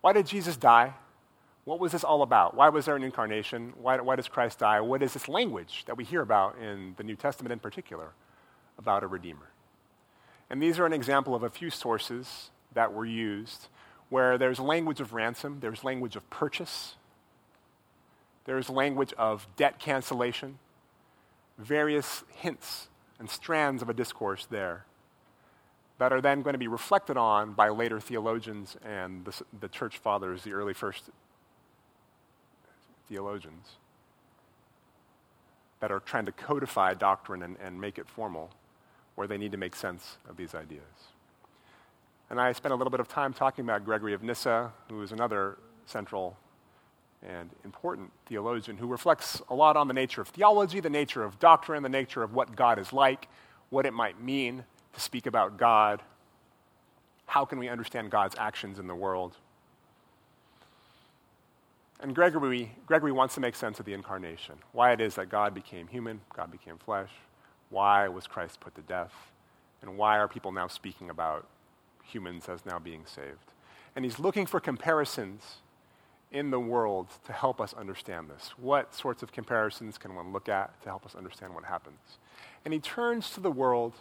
[0.00, 0.94] Why did Jesus die?
[1.64, 2.54] What was this all about?
[2.54, 3.74] Why was there an incarnation?
[3.76, 4.80] Why, why does Christ die?
[4.80, 8.12] What is this language that we hear about in the New Testament in particular
[8.78, 9.50] about a Redeemer?
[10.48, 13.68] And these are an example of a few sources that were used
[14.08, 16.94] where there's language of ransom, there's language of purchase,
[18.46, 20.58] there's language of debt cancellation,
[21.58, 22.88] various hints
[23.18, 24.86] and strands of a discourse there
[25.98, 29.98] that are then going to be reflected on by later theologians and the, the church
[29.98, 31.10] fathers, the early first
[33.08, 33.76] theologians,
[35.80, 38.50] that are trying to codify doctrine and, and make it formal,
[39.16, 40.82] where they need to make sense of these ideas.
[42.30, 45.12] And I spent a little bit of time talking about Gregory of Nyssa, who is
[45.12, 46.36] another central
[47.26, 51.40] and important theologian who reflects a lot on the nature of theology, the nature of
[51.40, 53.28] doctrine, the nature of what God is like,
[53.70, 54.64] what it might mean
[54.94, 56.02] to speak about God,
[57.26, 59.36] how can we understand God's actions in the world.
[62.00, 65.52] And Gregory, Gregory wants to make sense of the incarnation, why it is that God
[65.52, 67.10] became human, God became flesh,
[67.70, 69.12] why was Christ put to death,
[69.82, 71.46] and why are people now speaking about
[72.02, 73.52] humans as now being saved.
[73.94, 75.56] And he's looking for comparisons
[76.30, 78.52] in the world to help us understand this.
[78.58, 82.18] What sorts of comparisons can one look at to help us understand what happens?
[82.64, 83.94] And he turns to the world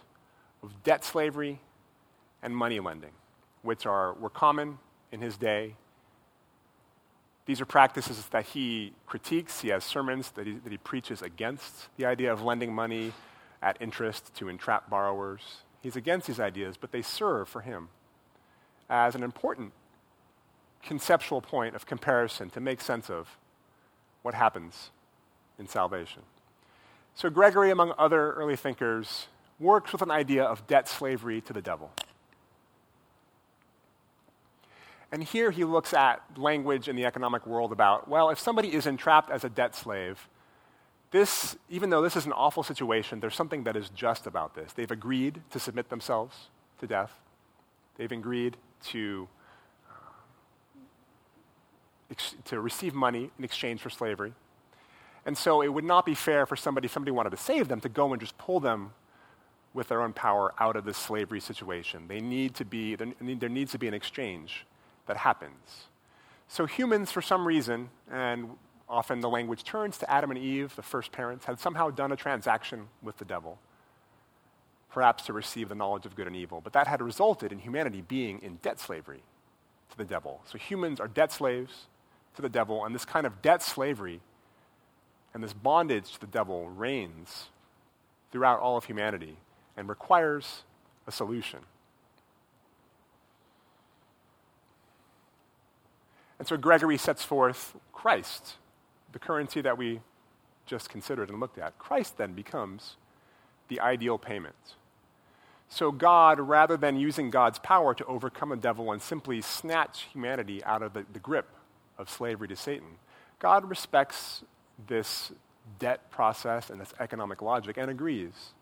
[0.64, 1.60] of debt slavery
[2.42, 3.12] and money lending,
[3.62, 4.80] which are, were common
[5.12, 5.76] in his day.
[7.46, 9.62] These are practices that he critiques.
[9.62, 13.14] He has sermons that he, that he preaches against the idea of lending money
[13.62, 15.64] at interest to entrap borrowers.
[15.82, 17.90] He's against these ideas, but they serve for him
[18.90, 19.74] as an important
[20.84, 23.38] conceptual point of comparison to make sense of
[24.22, 24.92] what happens
[25.58, 26.22] in salvation.
[27.16, 29.28] So, Gregory, among other early thinkers,
[29.60, 31.92] works with an idea of debt slavery to the devil.
[35.12, 38.86] And here he looks at language in the economic world about, well, if somebody is
[38.86, 40.28] entrapped as a debt slave,
[41.12, 44.74] this, even though this is an awful situation, there's something that is just about this.
[44.74, 46.50] They've agreed to submit themselves
[46.80, 47.14] to death.
[47.96, 49.30] They've agreed to,
[49.90, 49.94] uh,
[52.12, 54.34] ex- to receive money in exchange for slavery.
[55.26, 57.90] And so it would not be fair for somebody, somebody wanted to save them, to
[57.90, 58.92] go and just pull them
[59.74, 62.08] with their own power out of this slavery situation.
[62.08, 64.66] They need to be, there, there needs to be an exchange
[65.06, 65.88] that happens.
[66.48, 68.52] So humans, for some reason, and
[68.90, 72.16] often the language turns to Adam and Eve, the first parents, had somehow done a
[72.16, 73.60] transaction with the devil
[74.90, 76.60] perhaps to receive the knowledge of good and evil.
[76.60, 79.22] But that had resulted in humanity being in debt slavery
[79.92, 80.42] to the devil.
[80.46, 81.86] So humans are debt slaves
[82.36, 84.22] to the devil, and this kind of debt slavery
[85.34, 87.46] and this bondage to the devil reigns
[88.32, 89.38] throughout all of humanity
[89.78, 90.64] and requires
[91.06, 91.60] a solution.
[96.40, 98.56] And so Gregory sets forth Christ,
[99.12, 100.02] the currency that we
[100.66, 101.78] just considered and looked at.
[101.80, 102.98] Christ then becomes
[103.70, 104.56] the ideal payment.
[105.70, 110.64] So, God, rather than using God's power to overcome the devil and simply snatch humanity
[110.64, 111.50] out of the, the grip
[111.98, 113.00] of slavery to Satan,
[113.40, 114.44] God respects
[114.88, 115.32] this
[115.80, 118.54] debt process and this economic logic and agrees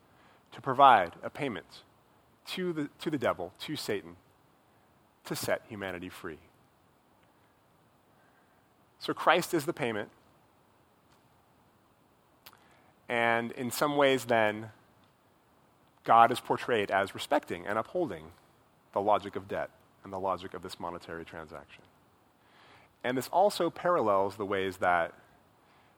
[0.56, 1.84] to provide a payment
[2.48, 4.16] to the, to the devil, to Satan,
[5.26, 6.38] to set humanity free.
[9.00, 10.10] So Christ is the payment.
[13.10, 14.70] And in some ways, then,
[16.06, 18.24] God is portrayed as respecting and upholding
[18.94, 19.70] the logic of debt
[20.06, 21.84] and the logic of this monetary transaction.
[23.04, 25.14] And this also parallels the ways that,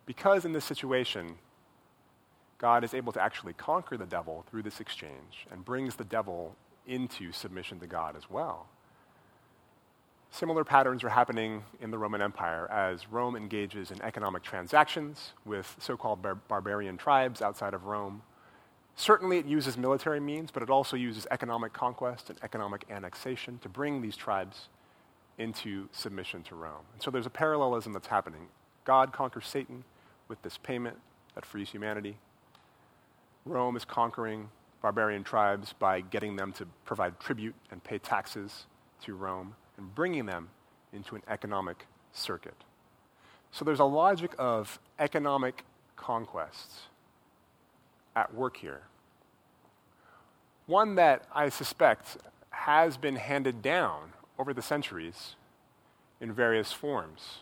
[0.07, 1.35] because in this situation,
[2.57, 6.55] God is able to actually conquer the devil through this exchange and brings the devil
[6.87, 8.67] into submission to God as well.
[10.31, 15.75] Similar patterns are happening in the Roman Empire as Rome engages in economic transactions with
[15.79, 18.21] so called bar- barbarian tribes outside of Rome.
[18.95, 23.69] Certainly, it uses military means, but it also uses economic conquest and economic annexation to
[23.69, 24.69] bring these tribes
[25.37, 26.83] into submission to Rome.
[26.93, 28.47] And so there's a parallelism that's happening.
[28.85, 29.83] God conquers Satan
[30.27, 30.97] with this payment
[31.35, 32.17] that frees humanity.
[33.47, 34.49] Rome is conquering
[34.81, 38.65] barbarian tribes by getting them to provide tribute and pay taxes
[39.03, 40.49] to Rome and bringing them
[40.93, 42.63] into an economic circuit.
[43.51, 45.63] So there's a logic of economic
[45.95, 46.83] conquests
[48.15, 48.81] at work here.
[50.65, 52.17] One that I suspect
[52.49, 55.35] has been handed down over the centuries
[56.19, 57.39] in various forms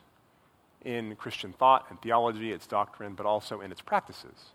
[0.84, 4.52] in Christian thought and theology, its doctrine, but also in its practices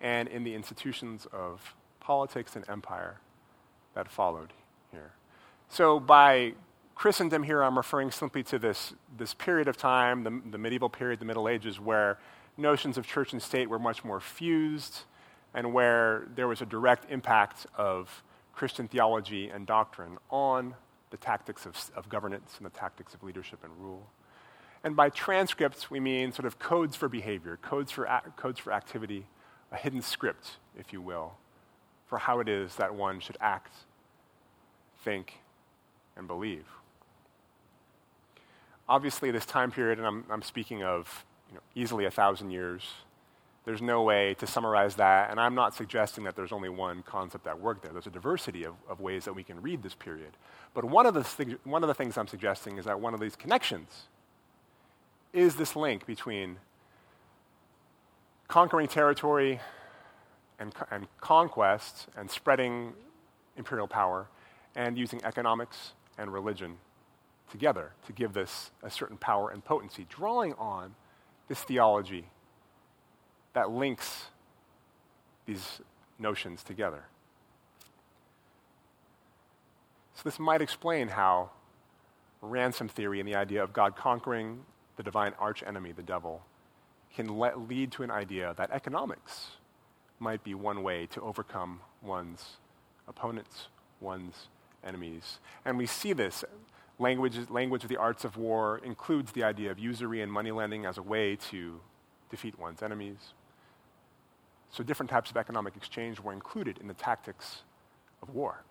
[0.00, 3.20] and in the institutions of politics and empire
[3.94, 4.52] that followed
[4.92, 5.12] here.
[5.68, 6.54] So, by
[6.94, 11.18] Christendom here, I'm referring simply to this, this period of time, the, the medieval period,
[11.18, 12.18] the Middle Ages, where
[12.56, 15.00] notions of church and state were much more fused
[15.54, 18.22] and where there was a direct impact of
[18.54, 20.74] Christian theology and doctrine on
[21.10, 24.08] the tactics of, of governance and the tactics of leadership and rule.
[24.82, 29.26] And by transcripts, we mean sort of codes for behavior, codes for, codes for activity,
[29.74, 31.34] a hidden script, if you will,
[32.06, 33.74] for how it is that one should act,
[35.02, 35.40] think,
[36.16, 36.64] and believe.
[38.88, 42.82] Obviously, this time period, and I'm, I'm speaking of you know, easily a thousand years,
[43.64, 47.46] there's no way to summarize that, and I'm not suggesting that there's only one concept
[47.46, 47.92] at work there.
[47.92, 50.36] There's a diversity of, of ways that we can read this period.
[50.74, 53.34] But one of, the one of the things I'm suggesting is that one of these
[53.34, 53.88] connections
[55.32, 56.58] is this link between
[58.48, 59.60] conquering territory
[60.58, 62.92] and, and conquest and spreading
[63.56, 64.28] imperial power
[64.76, 66.76] and using economics and religion
[67.50, 70.94] together to give this a certain power and potency, drawing on
[71.48, 72.24] this theology
[73.52, 74.26] that links
[75.46, 75.80] these
[76.18, 77.04] notions together.
[80.14, 81.50] So, this might explain how
[82.40, 84.60] ransom theory and the idea of God conquering
[84.96, 86.42] the divine archenemy, the devil,
[87.14, 89.52] can le- lead to an idea that economics
[90.18, 92.56] might be one way to overcome one's
[93.08, 93.68] opponents,
[94.00, 94.48] one's
[94.84, 95.38] enemies.
[95.64, 96.44] And we see this.
[96.98, 100.86] Language, language of the arts of war includes the idea of usury and money lending
[100.86, 101.80] as a way to
[102.30, 103.34] defeat one's enemies.
[104.70, 107.62] So different types of economic exchange were included in the tactics
[108.22, 108.64] of war.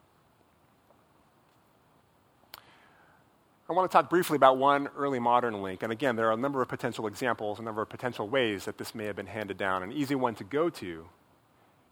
[3.73, 5.81] I want to talk briefly about one early modern link.
[5.81, 8.77] And again, there are a number of potential examples, a number of potential ways that
[8.77, 9.81] this may have been handed down.
[9.81, 11.07] An easy one to go to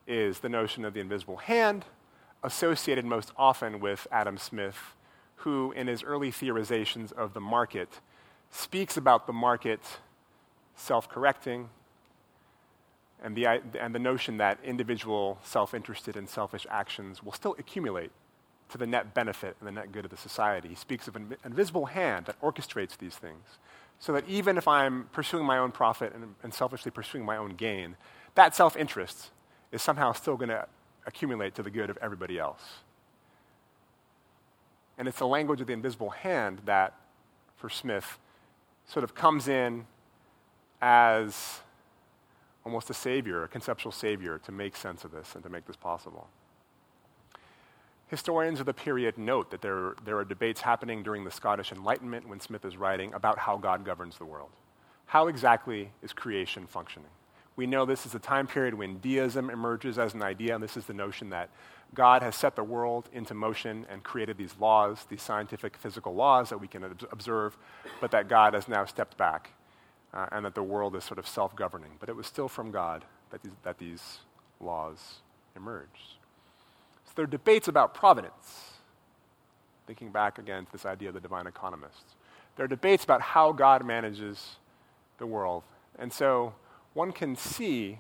[0.06, 1.86] is the notion of the invisible hand,
[2.44, 4.78] associated most often with Adam Smith,
[5.38, 7.90] who, in his early theorizations of the market,
[8.52, 9.82] speaks about the market
[10.76, 11.68] self correcting,
[13.24, 18.12] and the, and the notion that individual self interested and selfish actions will still accumulate
[18.72, 20.70] to the net benefit and the net good of the society.
[20.70, 23.44] He speaks of an invisible hand that orchestrates these things.
[24.00, 27.52] So that even if I'm pursuing my own profit and, and selfishly pursuing my own
[27.52, 27.96] gain,
[28.36, 29.30] that self interest
[29.72, 30.66] is somehow still going to
[31.06, 32.62] accumulate to the good of everybody else.
[34.98, 36.96] And it's the language of the invisible hand that,
[37.58, 38.18] for Smith,
[38.88, 39.86] sort of comes in
[40.82, 41.60] as
[42.66, 45.76] almost a savior, a conceptual savior, to make sense of this and to make this
[45.76, 46.28] possible.
[48.12, 52.28] Historians of the period note that there, there are debates happening during the Scottish Enlightenment
[52.28, 54.50] when Smith is writing about how God governs the world.
[55.06, 57.08] How exactly is creation functioning?
[57.56, 60.76] We know this is a time period when deism emerges as an idea, and this
[60.76, 61.52] is the notion that
[61.94, 66.50] God has set the world into motion and created these laws, these scientific physical laws
[66.50, 66.84] that we can
[67.14, 67.58] observe,
[68.02, 69.52] but that God has now stepped back
[70.14, 71.92] uh, and that the world is sort of self governing.
[72.02, 74.18] But it was still from God that these, that these
[74.60, 75.22] laws
[75.56, 76.16] emerged.
[77.16, 78.72] There are debates about providence,
[79.88, 82.16] thinking back again to this idea of the divine economist.
[82.56, 84.58] There are debates about how God manages
[85.18, 85.64] the world.
[86.00, 86.54] And so
[86.94, 88.00] one can see,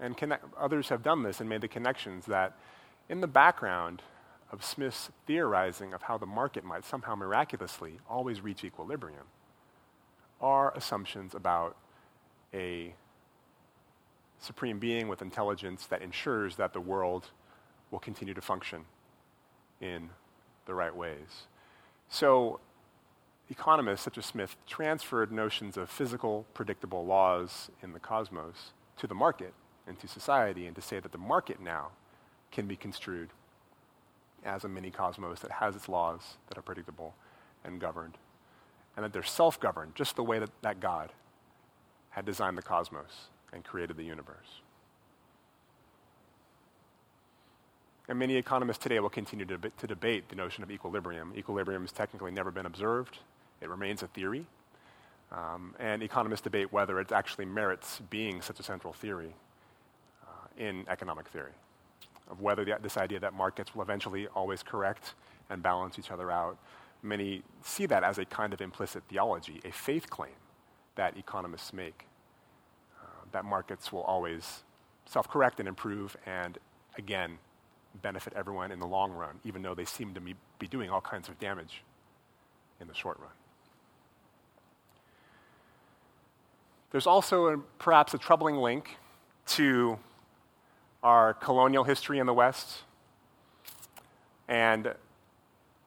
[0.00, 2.56] and connect, others have done this and made the connections, that
[3.08, 4.02] in the background
[4.50, 9.24] of Smith's theorizing of how the market might somehow miraculously always reach equilibrium
[10.40, 11.76] are assumptions about
[12.52, 12.94] a
[14.40, 17.30] supreme being with intelligence that ensures that the world
[17.92, 18.84] will continue to function
[19.80, 20.08] in
[20.66, 21.46] the right ways.
[22.08, 22.58] So
[23.48, 29.14] economists such as Smith transferred notions of physical, predictable laws in the cosmos to the
[29.14, 29.52] market
[29.86, 31.88] and to society, and to say that the market now
[32.50, 33.30] can be construed
[34.44, 37.14] as a mini cosmos that has its laws that are predictable
[37.64, 38.16] and governed,
[38.96, 41.12] and that they're self governed, just the way that, that God
[42.10, 44.60] had designed the cosmos and created the universe.
[48.12, 51.32] And many economists today will continue to, to debate the notion of equilibrium.
[51.34, 53.20] Equilibrium has technically never been observed,
[53.62, 54.44] it remains a theory.
[55.30, 59.34] Um, and economists debate whether it actually merits being such a central theory
[60.24, 60.28] uh,
[60.62, 61.52] in economic theory,
[62.30, 65.14] of whether the, this idea that markets will eventually always correct
[65.48, 66.58] and balance each other out.
[67.02, 70.36] Many see that as a kind of implicit theology, a faith claim
[70.96, 72.04] that economists make,
[73.02, 74.64] uh, that markets will always
[75.06, 76.58] self correct and improve, and
[76.98, 77.38] again,
[78.00, 80.34] benefit everyone in the long run, even though they seem to be,
[80.70, 81.82] doing all kinds of damage
[82.80, 83.30] in the short run.
[86.92, 88.96] There's also a, perhaps a troubling link
[89.48, 89.98] to
[91.02, 92.82] our colonial history in the West
[94.46, 94.94] and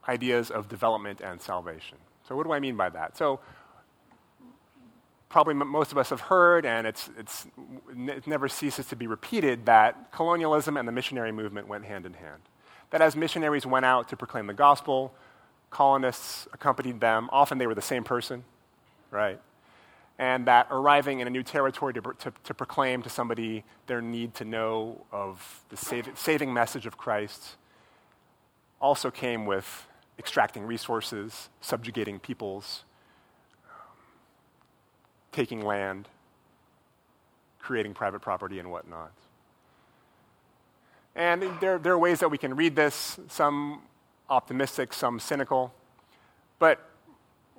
[0.07, 1.97] ideas of development and salvation.
[2.27, 3.15] So, what do I mean by that?
[3.17, 3.39] So,
[5.29, 7.45] probably most of us have heard, and it's, it's,
[7.97, 12.13] it never ceases to be repeated, that colonialism and the missionary movement went hand in
[12.13, 12.41] hand.
[12.91, 15.13] That as missionaries went out to proclaim the gospel,
[15.69, 17.29] colonists accompanied them.
[17.31, 18.43] Often they were the same person,
[19.11, 19.39] right?
[20.17, 24.35] And that arriving in a new territory to, to, to proclaim to somebody their need
[24.35, 27.57] to know of the save, saving message of Christ
[28.79, 32.85] also came with extracting resources, subjugating peoples,
[35.35, 36.07] taking land,
[37.59, 39.11] creating private property, and whatnot.
[41.13, 43.81] And there, there are ways that we can read this, some
[44.29, 45.73] optimistic, some cynical.
[46.57, 46.79] But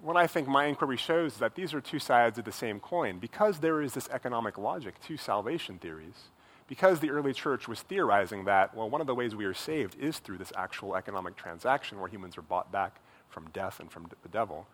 [0.00, 2.80] what I think my inquiry shows is that these are two sides of the same
[2.80, 3.18] coin.
[3.18, 6.30] Because there is this economic logic to salvation theories,
[6.68, 9.96] because the early church was theorizing that, well, one of the ways we are saved
[10.00, 14.08] is through this actual economic transaction where humans are bought back from death and from
[14.22, 14.66] the devil,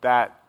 [0.00, 0.42] that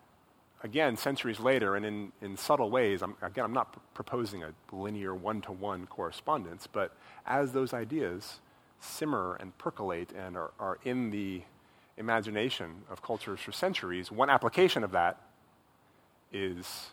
[0.64, 4.53] again, centuries later, and in, in subtle ways, I'm, again, I'm not pr- proposing a
[4.72, 6.95] linear one to one correspondence, but
[7.26, 8.39] as those ideas
[8.80, 11.41] simmer and percolate and are, are in the
[11.97, 15.22] imagination of cultures for centuries, one application of that
[16.32, 16.88] is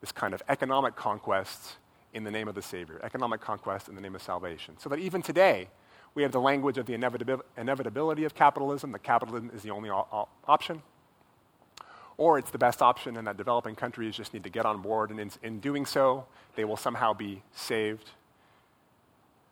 [0.00, 1.76] this kind of economic conquest
[2.12, 4.74] in the name of the Savior, economic conquest in the name of salvation.
[4.78, 5.68] So that even today,
[6.14, 10.28] we have the language of the inevitability of capitalism, that capitalism is the only o-
[10.46, 10.82] option
[12.22, 15.10] or it's the best option and that developing countries just need to get on board,
[15.10, 18.10] and in, in doing so, they will somehow be saved.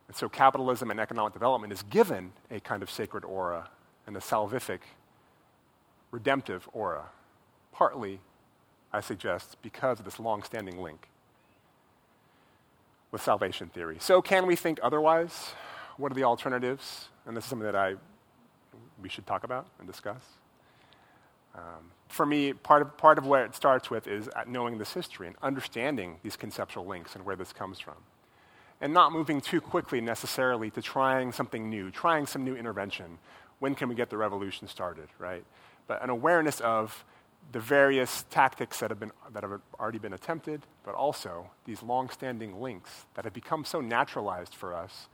[0.07, 3.69] And so capitalism and economic development is given a kind of sacred aura
[4.07, 4.79] and a salvific,
[6.13, 7.07] redemptive aura,
[7.73, 8.21] partly,
[8.93, 11.09] I suggest, because of this long standing link
[13.11, 13.97] with salvation theory.
[13.99, 15.55] So, can we think otherwise?
[15.97, 17.09] What are the alternatives?
[17.27, 17.97] And this is something that I,
[19.03, 20.23] we should talk about and discuss.
[21.57, 24.93] Um, for me, part of, part of where it starts with is uh, knowing this
[24.93, 27.95] history and understanding these conceptual links and where this comes from.
[28.81, 33.19] And not moving too quickly necessarily to trying something new, trying some new intervention.
[33.59, 35.45] When can we get the revolution started, right?
[35.87, 37.05] But an awareness of
[37.53, 42.61] the various tactics that have, been, that have already been attempted, but also these long-standing
[42.61, 45.09] links that have become so naturalized for us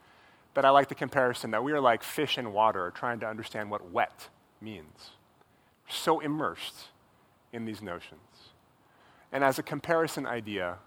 [0.54, 3.70] that I like the comparison that we are like fish in water trying to understand
[3.70, 4.28] what wet
[4.60, 5.10] means
[5.88, 6.88] so immersed
[7.52, 8.50] in these notions.
[9.32, 10.78] And as a comparison idea,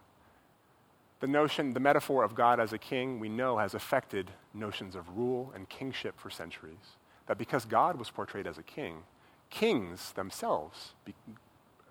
[1.19, 5.17] the notion, the metaphor of God as a king, we know has affected notions of
[5.17, 6.97] rule and kingship for centuries.
[7.27, 9.03] That because God was portrayed as a king,
[9.49, 11.13] kings themselves be,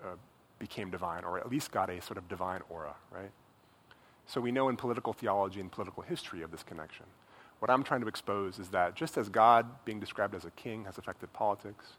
[0.03, 0.17] uh,
[0.59, 3.31] became divine, or at least got a sort of divine aura, right?
[4.27, 7.07] So we know in political theology and political history of this connection.
[7.61, 10.85] What I'm trying to expose is that just as God being described as a king
[10.85, 11.97] has affected politics,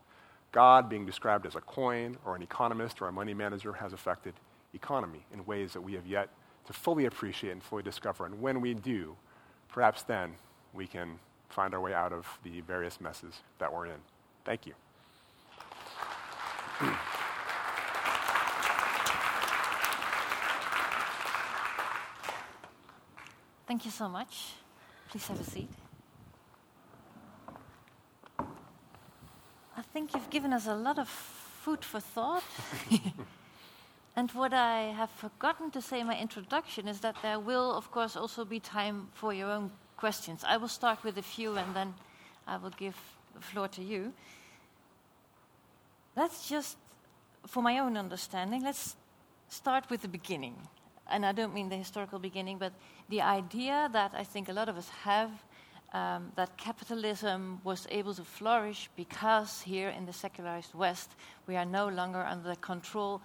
[0.52, 4.34] God being described as a coin or an economist or a money manager has affected
[4.74, 6.30] economy in ways that we have yet
[6.66, 8.26] to fully appreciate and fully discover.
[8.26, 9.16] And when we do,
[9.68, 10.34] perhaps then
[10.74, 11.20] we can
[11.50, 14.00] find our way out of the various messes that we're in.
[14.46, 14.74] Thank you.
[23.68, 24.54] Thank you so much.
[25.10, 25.70] Please have a seat.
[29.78, 32.44] I think you've given us a lot of food for thought.
[34.16, 37.92] and what I have forgotten to say in my introduction is that there will, of
[37.92, 40.44] course, also be time for your own questions.
[40.48, 41.94] I will start with a few and then
[42.48, 42.96] I will give
[43.34, 44.14] the floor to you.
[46.16, 46.78] Let's just
[47.48, 48.96] for my own understanding, let's
[49.48, 50.56] start with the beginning.
[51.12, 52.74] And I don't mean the historical beginning, but
[53.10, 55.32] the idea that I think a lot of us have
[55.94, 61.12] um, that capitalism was able to flourish because here in the secularized West
[61.48, 63.22] we are no longer under the control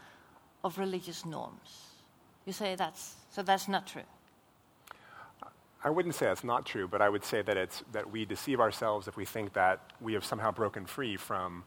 [0.62, 1.88] of religious norms.
[2.46, 4.08] You say that's so that's not true.
[5.82, 8.60] I wouldn't say that's not true, but I would say that it's that we deceive
[8.60, 11.64] ourselves if we think that we have somehow broken free from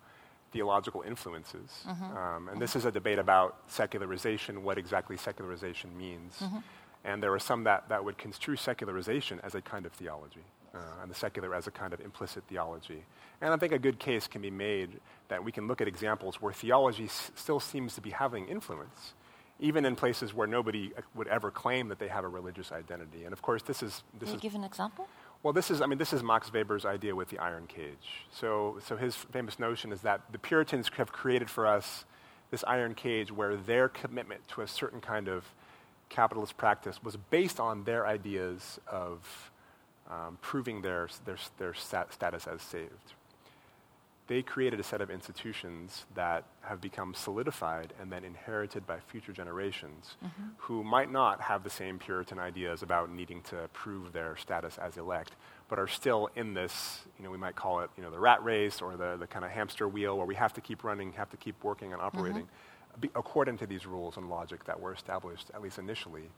[0.52, 1.84] theological influences.
[1.86, 2.04] Mm-hmm.
[2.04, 2.60] Um, and mm-hmm.
[2.60, 6.40] this is a debate about secularization, what exactly secularization means.
[6.40, 6.58] Mm-hmm.
[7.04, 10.44] And there are some that, that would construe secularization as a kind of theology
[10.78, 13.04] uh, and the secular as a kind of implicit theology.
[13.42, 16.42] And I think a good case can be made that we can look at examples
[16.42, 19.14] where theology s- still seems to be having influence,
[19.60, 23.24] even in places where nobody uh, would ever claim that they have a religious identity.
[23.26, 24.04] And of course, this is.
[24.20, 25.08] This Can you is give an example?
[25.44, 28.26] Well, this is, I mean, this is Max Weber's idea with the iron cage.
[28.32, 32.06] So, so his famous notion is that the Puritans have created for us
[32.50, 35.46] this iron cage where their commitment to a certain kind of
[36.10, 39.52] capitalist practice was based on their ideas of
[40.10, 43.14] um, proving their, their, their stat status as saved.
[44.28, 49.32] They created a set of institutions that have become solidified and then inherited by future
[49.32, 50.50] generations mm-hmm.
[50.58, 54.98] who might not have the same Puritan ideas about needing to prove their status as
[54.98, 55.32] elect,
[55.70, 58.44] but are still in this, you know, we might call it, you know, the rat
[58.44, 61.30] race or the, the kind of hamster wheel where we have to keep running, have
[61.30, 63.00] to keep working and operating mm-hmm.
[63.00, 66.30] be, according to these rules and logic that were established, at least initially,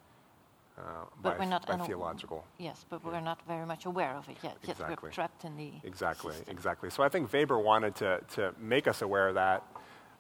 [1.22, 2.46] but by, we're not by theological.
[2.58, 4.58] Yes, but we're not very much aware of it yet.
[4.64, 4.86] Exactly.
[4.90, 6.52] Yet we're trapped in the exactly, system.
[6.52, 6.90] exactly.
[6.90, 9.64] So I think Weber wanted to to make us aware of that,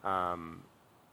[0.03, 0.63] um,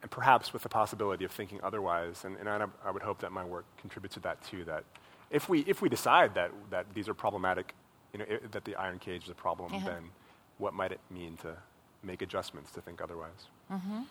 [0.02, 2.24] and perhaps with the possibility of thinking otherwise.
[2.24, 4.64] And, and I, I, would hope that my work contributes to that too.
[4.64, 4.84] That
[5.30, 7.74] if we if we decide that that these are problematic,
[8.12, 9.84] you know, I- that the iron cage is a problem, Yeah.
[9.84, 10.10] then
[10.58, 11.56] what might it mean to
[12.02, 13.48] make adjustments to think otherwise?
[13.70, 14.02] Mm-hmm.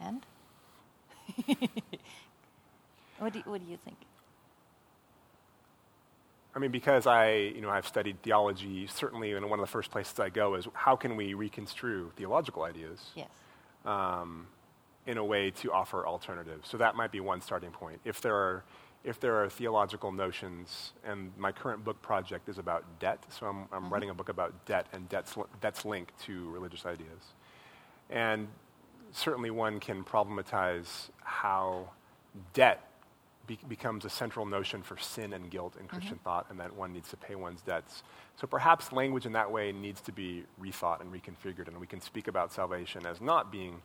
[0.00, 0.26] And
[3.18, 3.96] what do you, what do you think?
[6.54, 9.90] I mean, because I, you know, I've studied theology, certainly and one of the first
[9.90, 13.28] places I go is how can we reconstrue theological ideas Yes.
[13.84, 14.46] um,
[15.06, 16.68] in a way to offer alternatives.
[16.68, 18.00] So that might be one starting point.
[18.06, 18.64] If there are,
[19.04, 23.66] if there are theological notions, and my current book project is about debt, so I'm,
[23.70, 23.90] I'm Mhm.
[23.92, 27.34] writing a book about debt and debt's, debt's linked to religious ideas.
[28.08, 28.48] And
[29.12, 31.90] certainly one can problematize how
[32.54, 32.85] debt
[33.46, 36.92] be- becomes a central notion for sin and guilt in Christian thought, and that one
[36.92, 38.02] needs to pay one's debts.
[38.40, 42.00] So perhaps language in that way needs to be rethought and reconfigured, and we can
[42.00, 43.80] speak about salvation as not being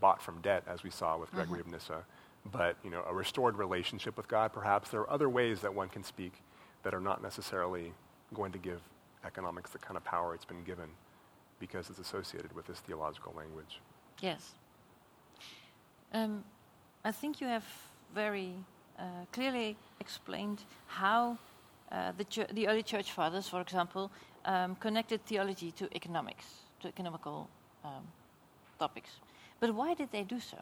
[0.00, 2.04] bought from debt, as we saw with Gregory of Nyssa,
[2.50, 4.52] but you know, a restored relationship with God.
[4.52, 6.32] Perhaps there are other ways that one can speak
[6.82, 7.92] that are not necessarily
[8.34, 8.80] going to give
[9.24, 10.88] economics the kind of power it's been given
[11.60, 13.80] because it's associated with this theological language.
[14.20, 14.54] Yes.
[16.12, 16.44] Um,
[17.04, 17.64] I think you have
[18.14, 18.54] very
[19.32, 21.38] clearly explained how
[21.90, 24.10] uh, the, the early church fathers, for example,
[24.44, 26.46] um, connected theology to economics,
[26.80, 27.48] to economical
[27.84, 28.04] um,
[28.78, 29.10] topics.
[29.60, 30.58] But why did they do so?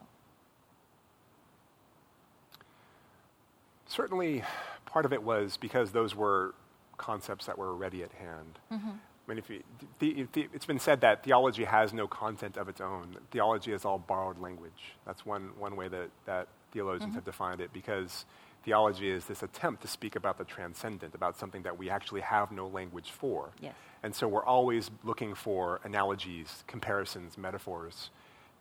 [3.87, 4.43] Certainly,
[4.87, 6.55] part of it was because those were
[6.97, 8.59] concepts that were already at hand.
[8.73, 8.91] Mm-hmm.
[8.91, 9.63] I mean, if you,
[10.01, 13.17] the, the, it's been said that theology has no content of its own.
[13.31, 14.95] Theology is all borrowed language.
[15.07, 17.15] That's one, one way that, that theologians Mm-hmm.
[17.17, 18.25] have defined it because
[18.65, 22.53] theology is this attempt to speak about the transcendent, about something that we actually have
[22.53, 23.51] no language for.
[23.61, 23.75] Yes.
[24.03, 28.11] And so we're always looking for analogies, comparisons, metaphors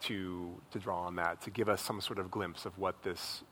[0.01, 3.43] to, to draw on that, to give us some sort of glimpse of what this,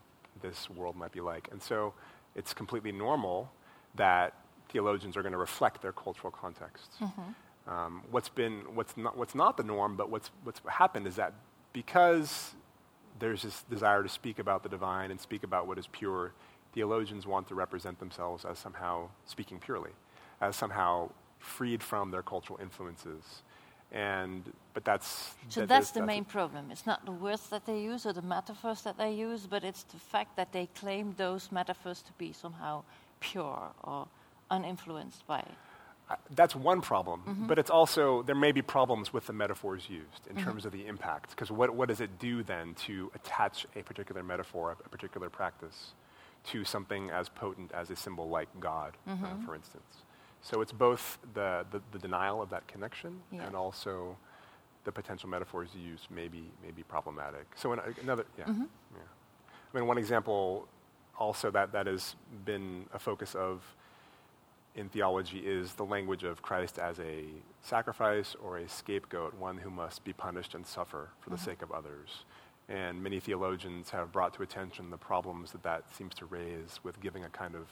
[0.41, 1.49] this world might be like.
[1.51, 1.93] And so
[2.35, 3.51] it's completely normal
[3.95, 4.33] that
[4.69, 6.91] theologians are going to reflect their cultural context.
[7.01, 7.71] Mm-hmm.
[7.71, 11.33] Um, what's, been, what's, not, what's not the norm, but what's, what's happened is that
[11.73, 12.53] because
[13.19, 16.33] there's this desire to speak about the divine and speak about what is pure,
[16.73, 19.91] theologians want to represent themselves as somehow speaking purely,
[20.41, 21.09] as somehow
[21.39, 23.43] freed from their cultural influences.
[23.91, 24.43] And,
[24.73, 25.35] but that's...
[25.49, 26.71] So that that's is- the main problem.
[26.71, 29.83] It's not the words that they use or the metaphors that they use, but it's
[29.83, 32.83] the fact that they claim those metaphors to be somehow
[33.19, 34.07] pure or
[34.51, 35.39] uninfluenced by.
[35.39, 35.66] Uh,
[36.31, 37.47] that's one problem, Mm-hmm.
[37.47, 40.85] but it's also there may be problems with the metaphors used in terms of the
[40.87, 41.31] impact.
[41.31, 45.93] Because what, what does it do then to attach a particular metaphor, a particular practice,
[46.45, 49.25] to something as potent as a symbol like God, Mm-hmm.
[49.25, 50.03] uh, for instance?
[50.41, 53.45] So it's both the, the, the denial of that connection Yeah.
[53.47, 54.15] and also
[54.85, 57.47] the potential metaphors used may be, may be problematic.
[57.55, 58.63] So in, another, yeah, Mm-hmm.
[58.95, 58.99] yeah.
[59.73, 60.67] I mean, one example
[61.19, 63.61] also that, that has been a focus of
[64.77, 67.25] in theology is the language of Christ as a
[67.61, 71.71] sacrifice or a scapegoat, one who must be punished and suffer for the sake of
[71.71, 72.25] others.
[72.69, 77.01] And many theologians have brought to attention the problems that that seems to raise with
[77.01, 77.65] giving a kind of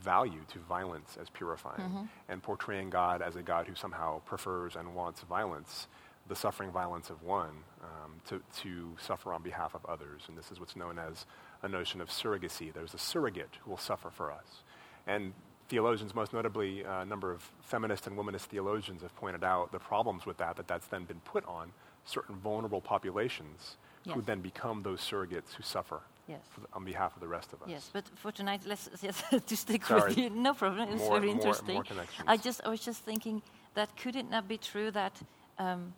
[0.00, 4.94] value to violence as purifying and portraying God as a God who somehow prefers and
[4.94, 5.88] wants violence,
[6.28, 10.22] the suffering violence of one, um, to, to suffer on behalf of others.
[10.28, 11.26] And this is what's known as
[11.62, 12.72] a notion of surrogacy.
[12.72, 14.62] There's a surrogate who will suffer for us.
[15.06, 15.32] And
[15.68, 20.26] theologians, most notably a number of feminist and womanist theologians, have pointed out the problems
[20.26, 21.72] with that, that that's then been put on
[22.04, 24.14] certain vulnerable populations Yes.
[24.14, 26.40] who then become those surrogates who suffer Yes.
[26.56, 27.68] the, on behalf of the rest of us.
[27.68, 30.08] Yes, but for tonight, let's yes, to stick Sorry.
[30.10, 30.30] with you.
[30.30, 30.88] No problem.
[30.88, 31.74] It's very more- interesting.
[31.74, 31.84] more.
[32.26, 33.42] I just, I was just thinking
[33.74, 35.20] that could it not be true that,
[35.58, 35.92] um,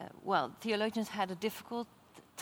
[0.00, 1.88] uh, well, theologians had a difficult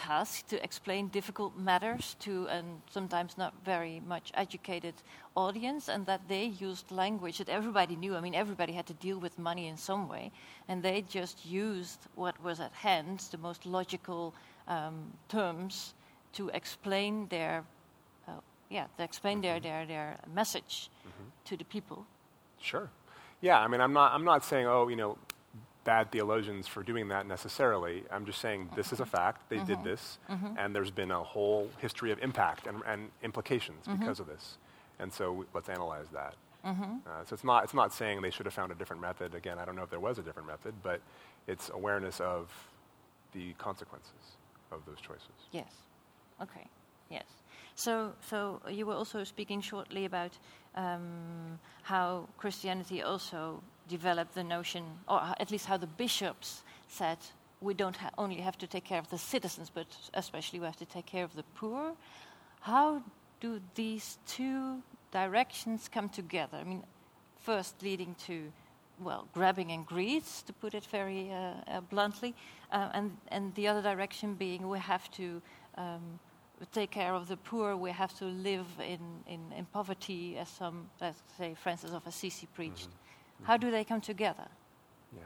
[0.06, 4.94] task to explain difficult matters to a sometimes not very much educated
[5.34, 8.16] audience, and that they used language that everybody knew.
[8.16, 10.30] I mean, everybody had to deal with money in some way,
[10.68, 14.34] and they just used what was at hand, the most logical
[14.68, 15.94] um, terms,
[16.32, 17.64] to explain their
[18.28, 18.40] uh,
[18.70, 20.90] yeah, to explain their, their, their message
[21.44, 22.06] to the people.
[22.60, 22.88] Sure.
[23.40, 25.16] Yeah, I mean, I'm not, I'm not saying, oh, you know,
[25.88, 27.96] bad theologians for doing that necessarily.
[28.14, 29.38] I'm just saying this is a fact.
[29.48, 30.18] They did this,
[30.60, 34.58] and there's been a whole history of impact and, and implications because of this.
[34.98, 36.34] And so w- let's analyze that.
[37.06, 39.34] Uh, so it's not, it's not saying they should have found a different method.
[39.34, 41.00] Again, I don't know if there was a different method, but
[41.46, 42.42] it's awareness of
[43.32, 44.24] the consequences
[44.74, 45.38] of those choices.
[45.52, 45.72] Yes.
[46.44, 46.66] Okay.
[47.10, 47.28] Yes.
[47.84, 50.32] So, so you were also speaking shortly about
[50.74, 57.18] um, how Christianity also developed the notion, or at least how the bishops said
[57.60, 60.76] we don't ha- only have to take care of the citizens, but especially we have
[60.76, 61.92] to take care of the poor.
[62.60, 63.02] How
[63.40, 66.58] do these two directions come together?
[66.58, 66.84] I mean,
[67.40, 68.52] first leading to
[69.00, 72.34] well, grabbing and greed, to put it very uh, uh, bluntly,
[72.72, 75.40] uh, and and the other direction being we have to
[75.76, 76.18] um,
[76.72, 77.76] take care of the poor.
[77.76, 82.48] We have to live in, in, in poverty, as some, let's say, Francis of Assisi
[82.54, 82.88] preached.
[83.44, 84.48] How do they come together?
[85.14, 85.22] Yeah.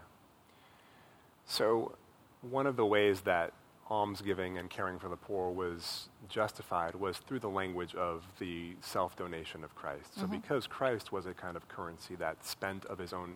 [1.46, 1.96] So,
[2.42, 3.52] one of the ways that
[3.90, 9.16] almsgiving and caring for the poor was justified was through the language of the self
[9.16, 10.14] donation of Christ.
[10.14, 10.36] So, mm-hmm.
[10.36, 13.34] because Christ was a kind of currency that spent of his own,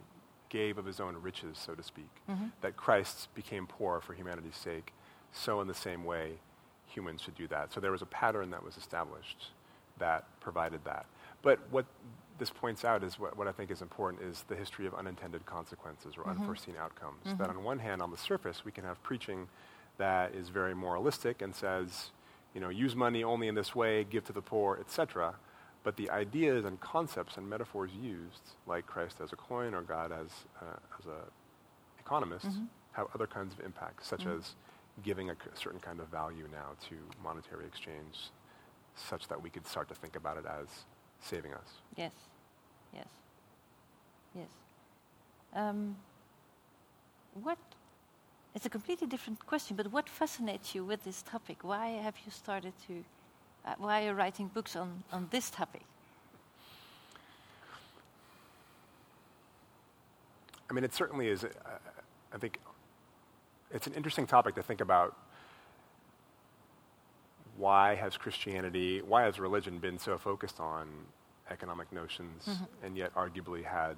[0.49, 2.47] gave of his own riches, so to speak, mm-hmm.
[2.61, 4.93] that Christ became poor for humanity's sake,
[5.33, 6.33] so in the same way,
[6.87, 7.73] humans should do that.
[7.73, 9.49] So, there was a pattern that was established
[9.99, 11.07] that provided that.
[11.43, 11.87] But what
[12.39, 15.47] this points out is what, what I think is important is the history of unintended
[15.47, 16.41] consequences or mm-hmm.
[16.41, 17.25] unforeseen outcomes.
[17.27, 17.39] Mm-hmm.
[17.39, 19.49] That on one hand, on the surface, we can have preaching
[19.99, 22.11] that is very moralistic and says,
[22.55, 25.35] you know, use money only in this way, give to the poor, etc.
[25.85, 30.13] But the ideas and concepts and metaphors used, like Christ as a coin or God
[30.13, 30.29] as,
[30.61, 31.21] uh, as a
[32.01, 32.65] economist, mm-hmm.
[32.93, 34.55] have other kinds of impacts, such as
[35.05, 38.31] giving a c- certain kind of value now to monetary exchange,
[38.95, 40.67] such that we could start to think about it as
[41.21, 41.69] saving us.
[41.97, 42.13] Yes,
[42.95, 43.09] yes,
[44.35, 44.49] yes.
[45.55, 45.97] Um,
[47.43, 47.59] what?
[48.55, 51.59] It's a completely different question, but what fascinates you with this topic?
[51.63, 53.05] Why have you started to?
[53.67, 55.83] Uh, why are you writing books on on this topic?
[60.69, 61.45] I mean, it certainly is.
[61.45, 61.49] Uh,
[62.33, 62.59] I think
[63.71, 65.17] it's an interesting topic to think about.
[67.57, 70.89] Why has Christianity, why has religion been so focused on
[71.51, 72.49] economic notions
[72.83, 73.97] and yet arguably had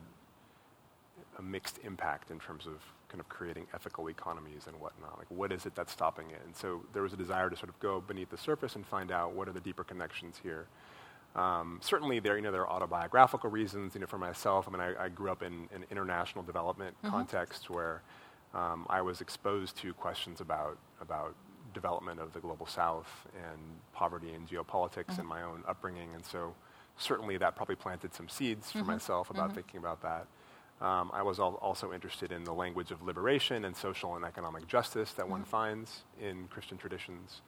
[1.39, 2.75] a mixed impact in terms of
[3.09, 5.19] kind of creating ethical economies and whatnot?
[5.19, 6.41] Like, what is it that's stopping it?
[6.45, 9.11] And so there was a desire to sort of go beneath the surface and find
[9.11, 10.67] out what are the deeper connections here.
[11.37, 13.95] Um, certainly, there you know there are autobiographical reasons.
[13.95, 17.71] You know, for myself, I mean, I, I grew up in an international development context
[17.71, 18.03] where
[18.55, 21.35] um, I was exposed to questions about about
[21.75, 23.59] development of the global South and
[23.93, 25.27] poverty and geopolitics in mm-hmm.
[25.27, 26.55] my own upbringing, and so
[26.97, 28.89] certainly that probably planted some seeds for mm-hmm.
[28.89, 29.57] myself about mm-hmm.
[29.57, 30.27] thinking about that.
[30.81, 34.69] Um, I was al- also interested in the language of liberation and social and economic
[34.69, 37.43] justice that one finds in Christian traditions,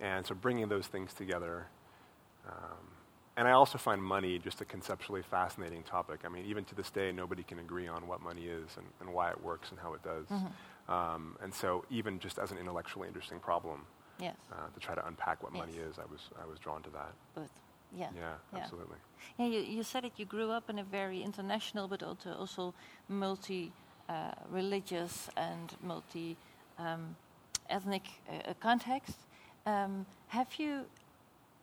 [0.00, 1.66] and so bringing those things together.
[2.48, 2.88] Um,
[3.36, 6.20] and I also find money just a conceptually fascinating topic.
[6.24, 9.14] I mean, even to this day, nobody can agree on what money is and, and
[9.14, 10.26] why it works and how it does.
[10.90, 13.86] Um, and so, even just as an intellectually interesting problem
[14.18, 16.90] Yes, uh, to try to unpack what money is, I was, I was drawn to
[16.90, 17.12] that.
[17.34, 17.48] but
[17.92, 18.58] yeah, Yeah, Yeah.
[18.58, 18.96] absolutely.
[19.38, 20.12] Yeah, you, you said it.
[20.16, 22.74] You grew up in a very international, but also also
[23.08, 23.72] multi
[24.08, 26.36] uh, religious and multi
[26.78, 27.16] um,
[27.68, 29.16] ethnic uh, uh, context.
[29.66, 30.86] Um, have you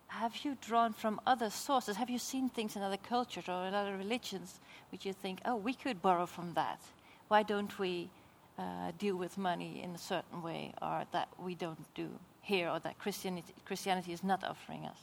[0.08, 1.98] have you drawn from other sources?
[1.98, 4.60] Have you seen things in other cultures or in other religions
[4.92, 6.80] which you think, oh, we could borrow from that?
[7.28, 8.10] Why don't we
[8.58, 12.10] uh, deal with money in a certain way, or that we don't do
[12.42, 15.00] here, or that Christianity, Christianity is not offering us?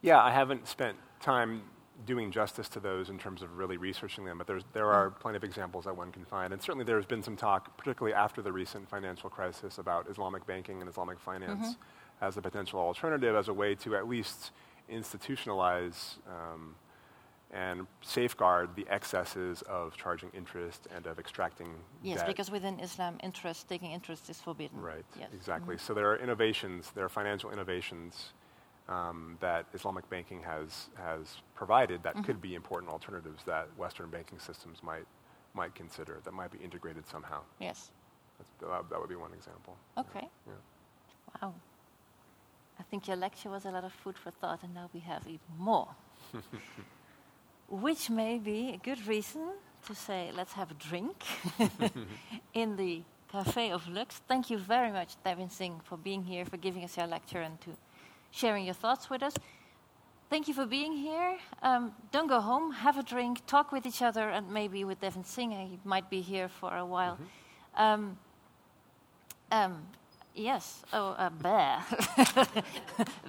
[0.00, 1.62] Yeah, I haven't spent time
[2.06, 5.44] doing justice to those in terms of really researching them, but there are plenty of
[5.44, 6.52] examples that one can find.
[6.52, 10.80] And certainly there's been some talk, particularly after the recent financial crisis, about Islamic banking
[10.80, 12.24] and Islamic finance mm-hmm.
[12.24, 14.52] as a potential alternative, as a way to at least
[14.90, 16.76] institutionalize um,
[17.50, 21.68] and safeguard the excesses of charging interest and of extracting
[22.02, 22.26] yes debt.
[22.26, 25.28] because within islam interest taking interest is forbidden right yes.
[25.34, 25.86] exactly mm-hmm.
[25.86, 28.32] so there are innovations there are financial innovations
[28.88, 32.24] um, that Islamic banking has, has provided that mm-hmm.
[32.24, 35.06] could be important alternatives that Western banking systems might,
[35.54, 37.40] might consider, that might be integrated somehow.
[37.60, 37.90] Yes.
[38.60, 39.76] That, that would be one example.
[39.98, 40.26] Okay.
[40.46, 40.52] Yeah.
[41.42, 41.54] Wow.
[42.78, 45.22] I think your lecture was a lot of food for thought, and now we have
[45.26, 45.88] even more.
[47.68, 49.50] Which may be a good reason
[49.86, 51.24] to say, let's have a drink
[52.54, 54.22] in the Cafe of Lux.
[54.26, 57.60] Thank you very much, Devin Singh, for being here, for giving us your lecture, and
[57.60, 57.70] to
[58.30, 59.34] sharing your thoughts with us.
[60.30, 61.38] Thank you for being here.
[61.62, 65.24] Um, don't go home, have a drink, talk with each other, and maybe with Devin
[65.24, 65.52] Singh.
[65.52, 67.14] He might be here for a while.
[67.14, 67.82] Mm-hmm.
[67.82, 68.18] Um,
[69.50, 69.82] um,
[70.34, 71.82] yes, oh, uh, bear.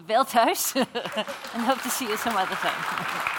[0.07, 3.35] Wel thuis, and hope to see you some other time.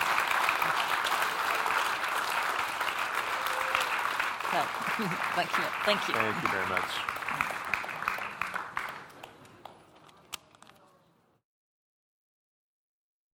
[4.50, 5.64] thank you.
[5.84, 6.14] Thank you.
[6.14, 7.19] Thank you very much.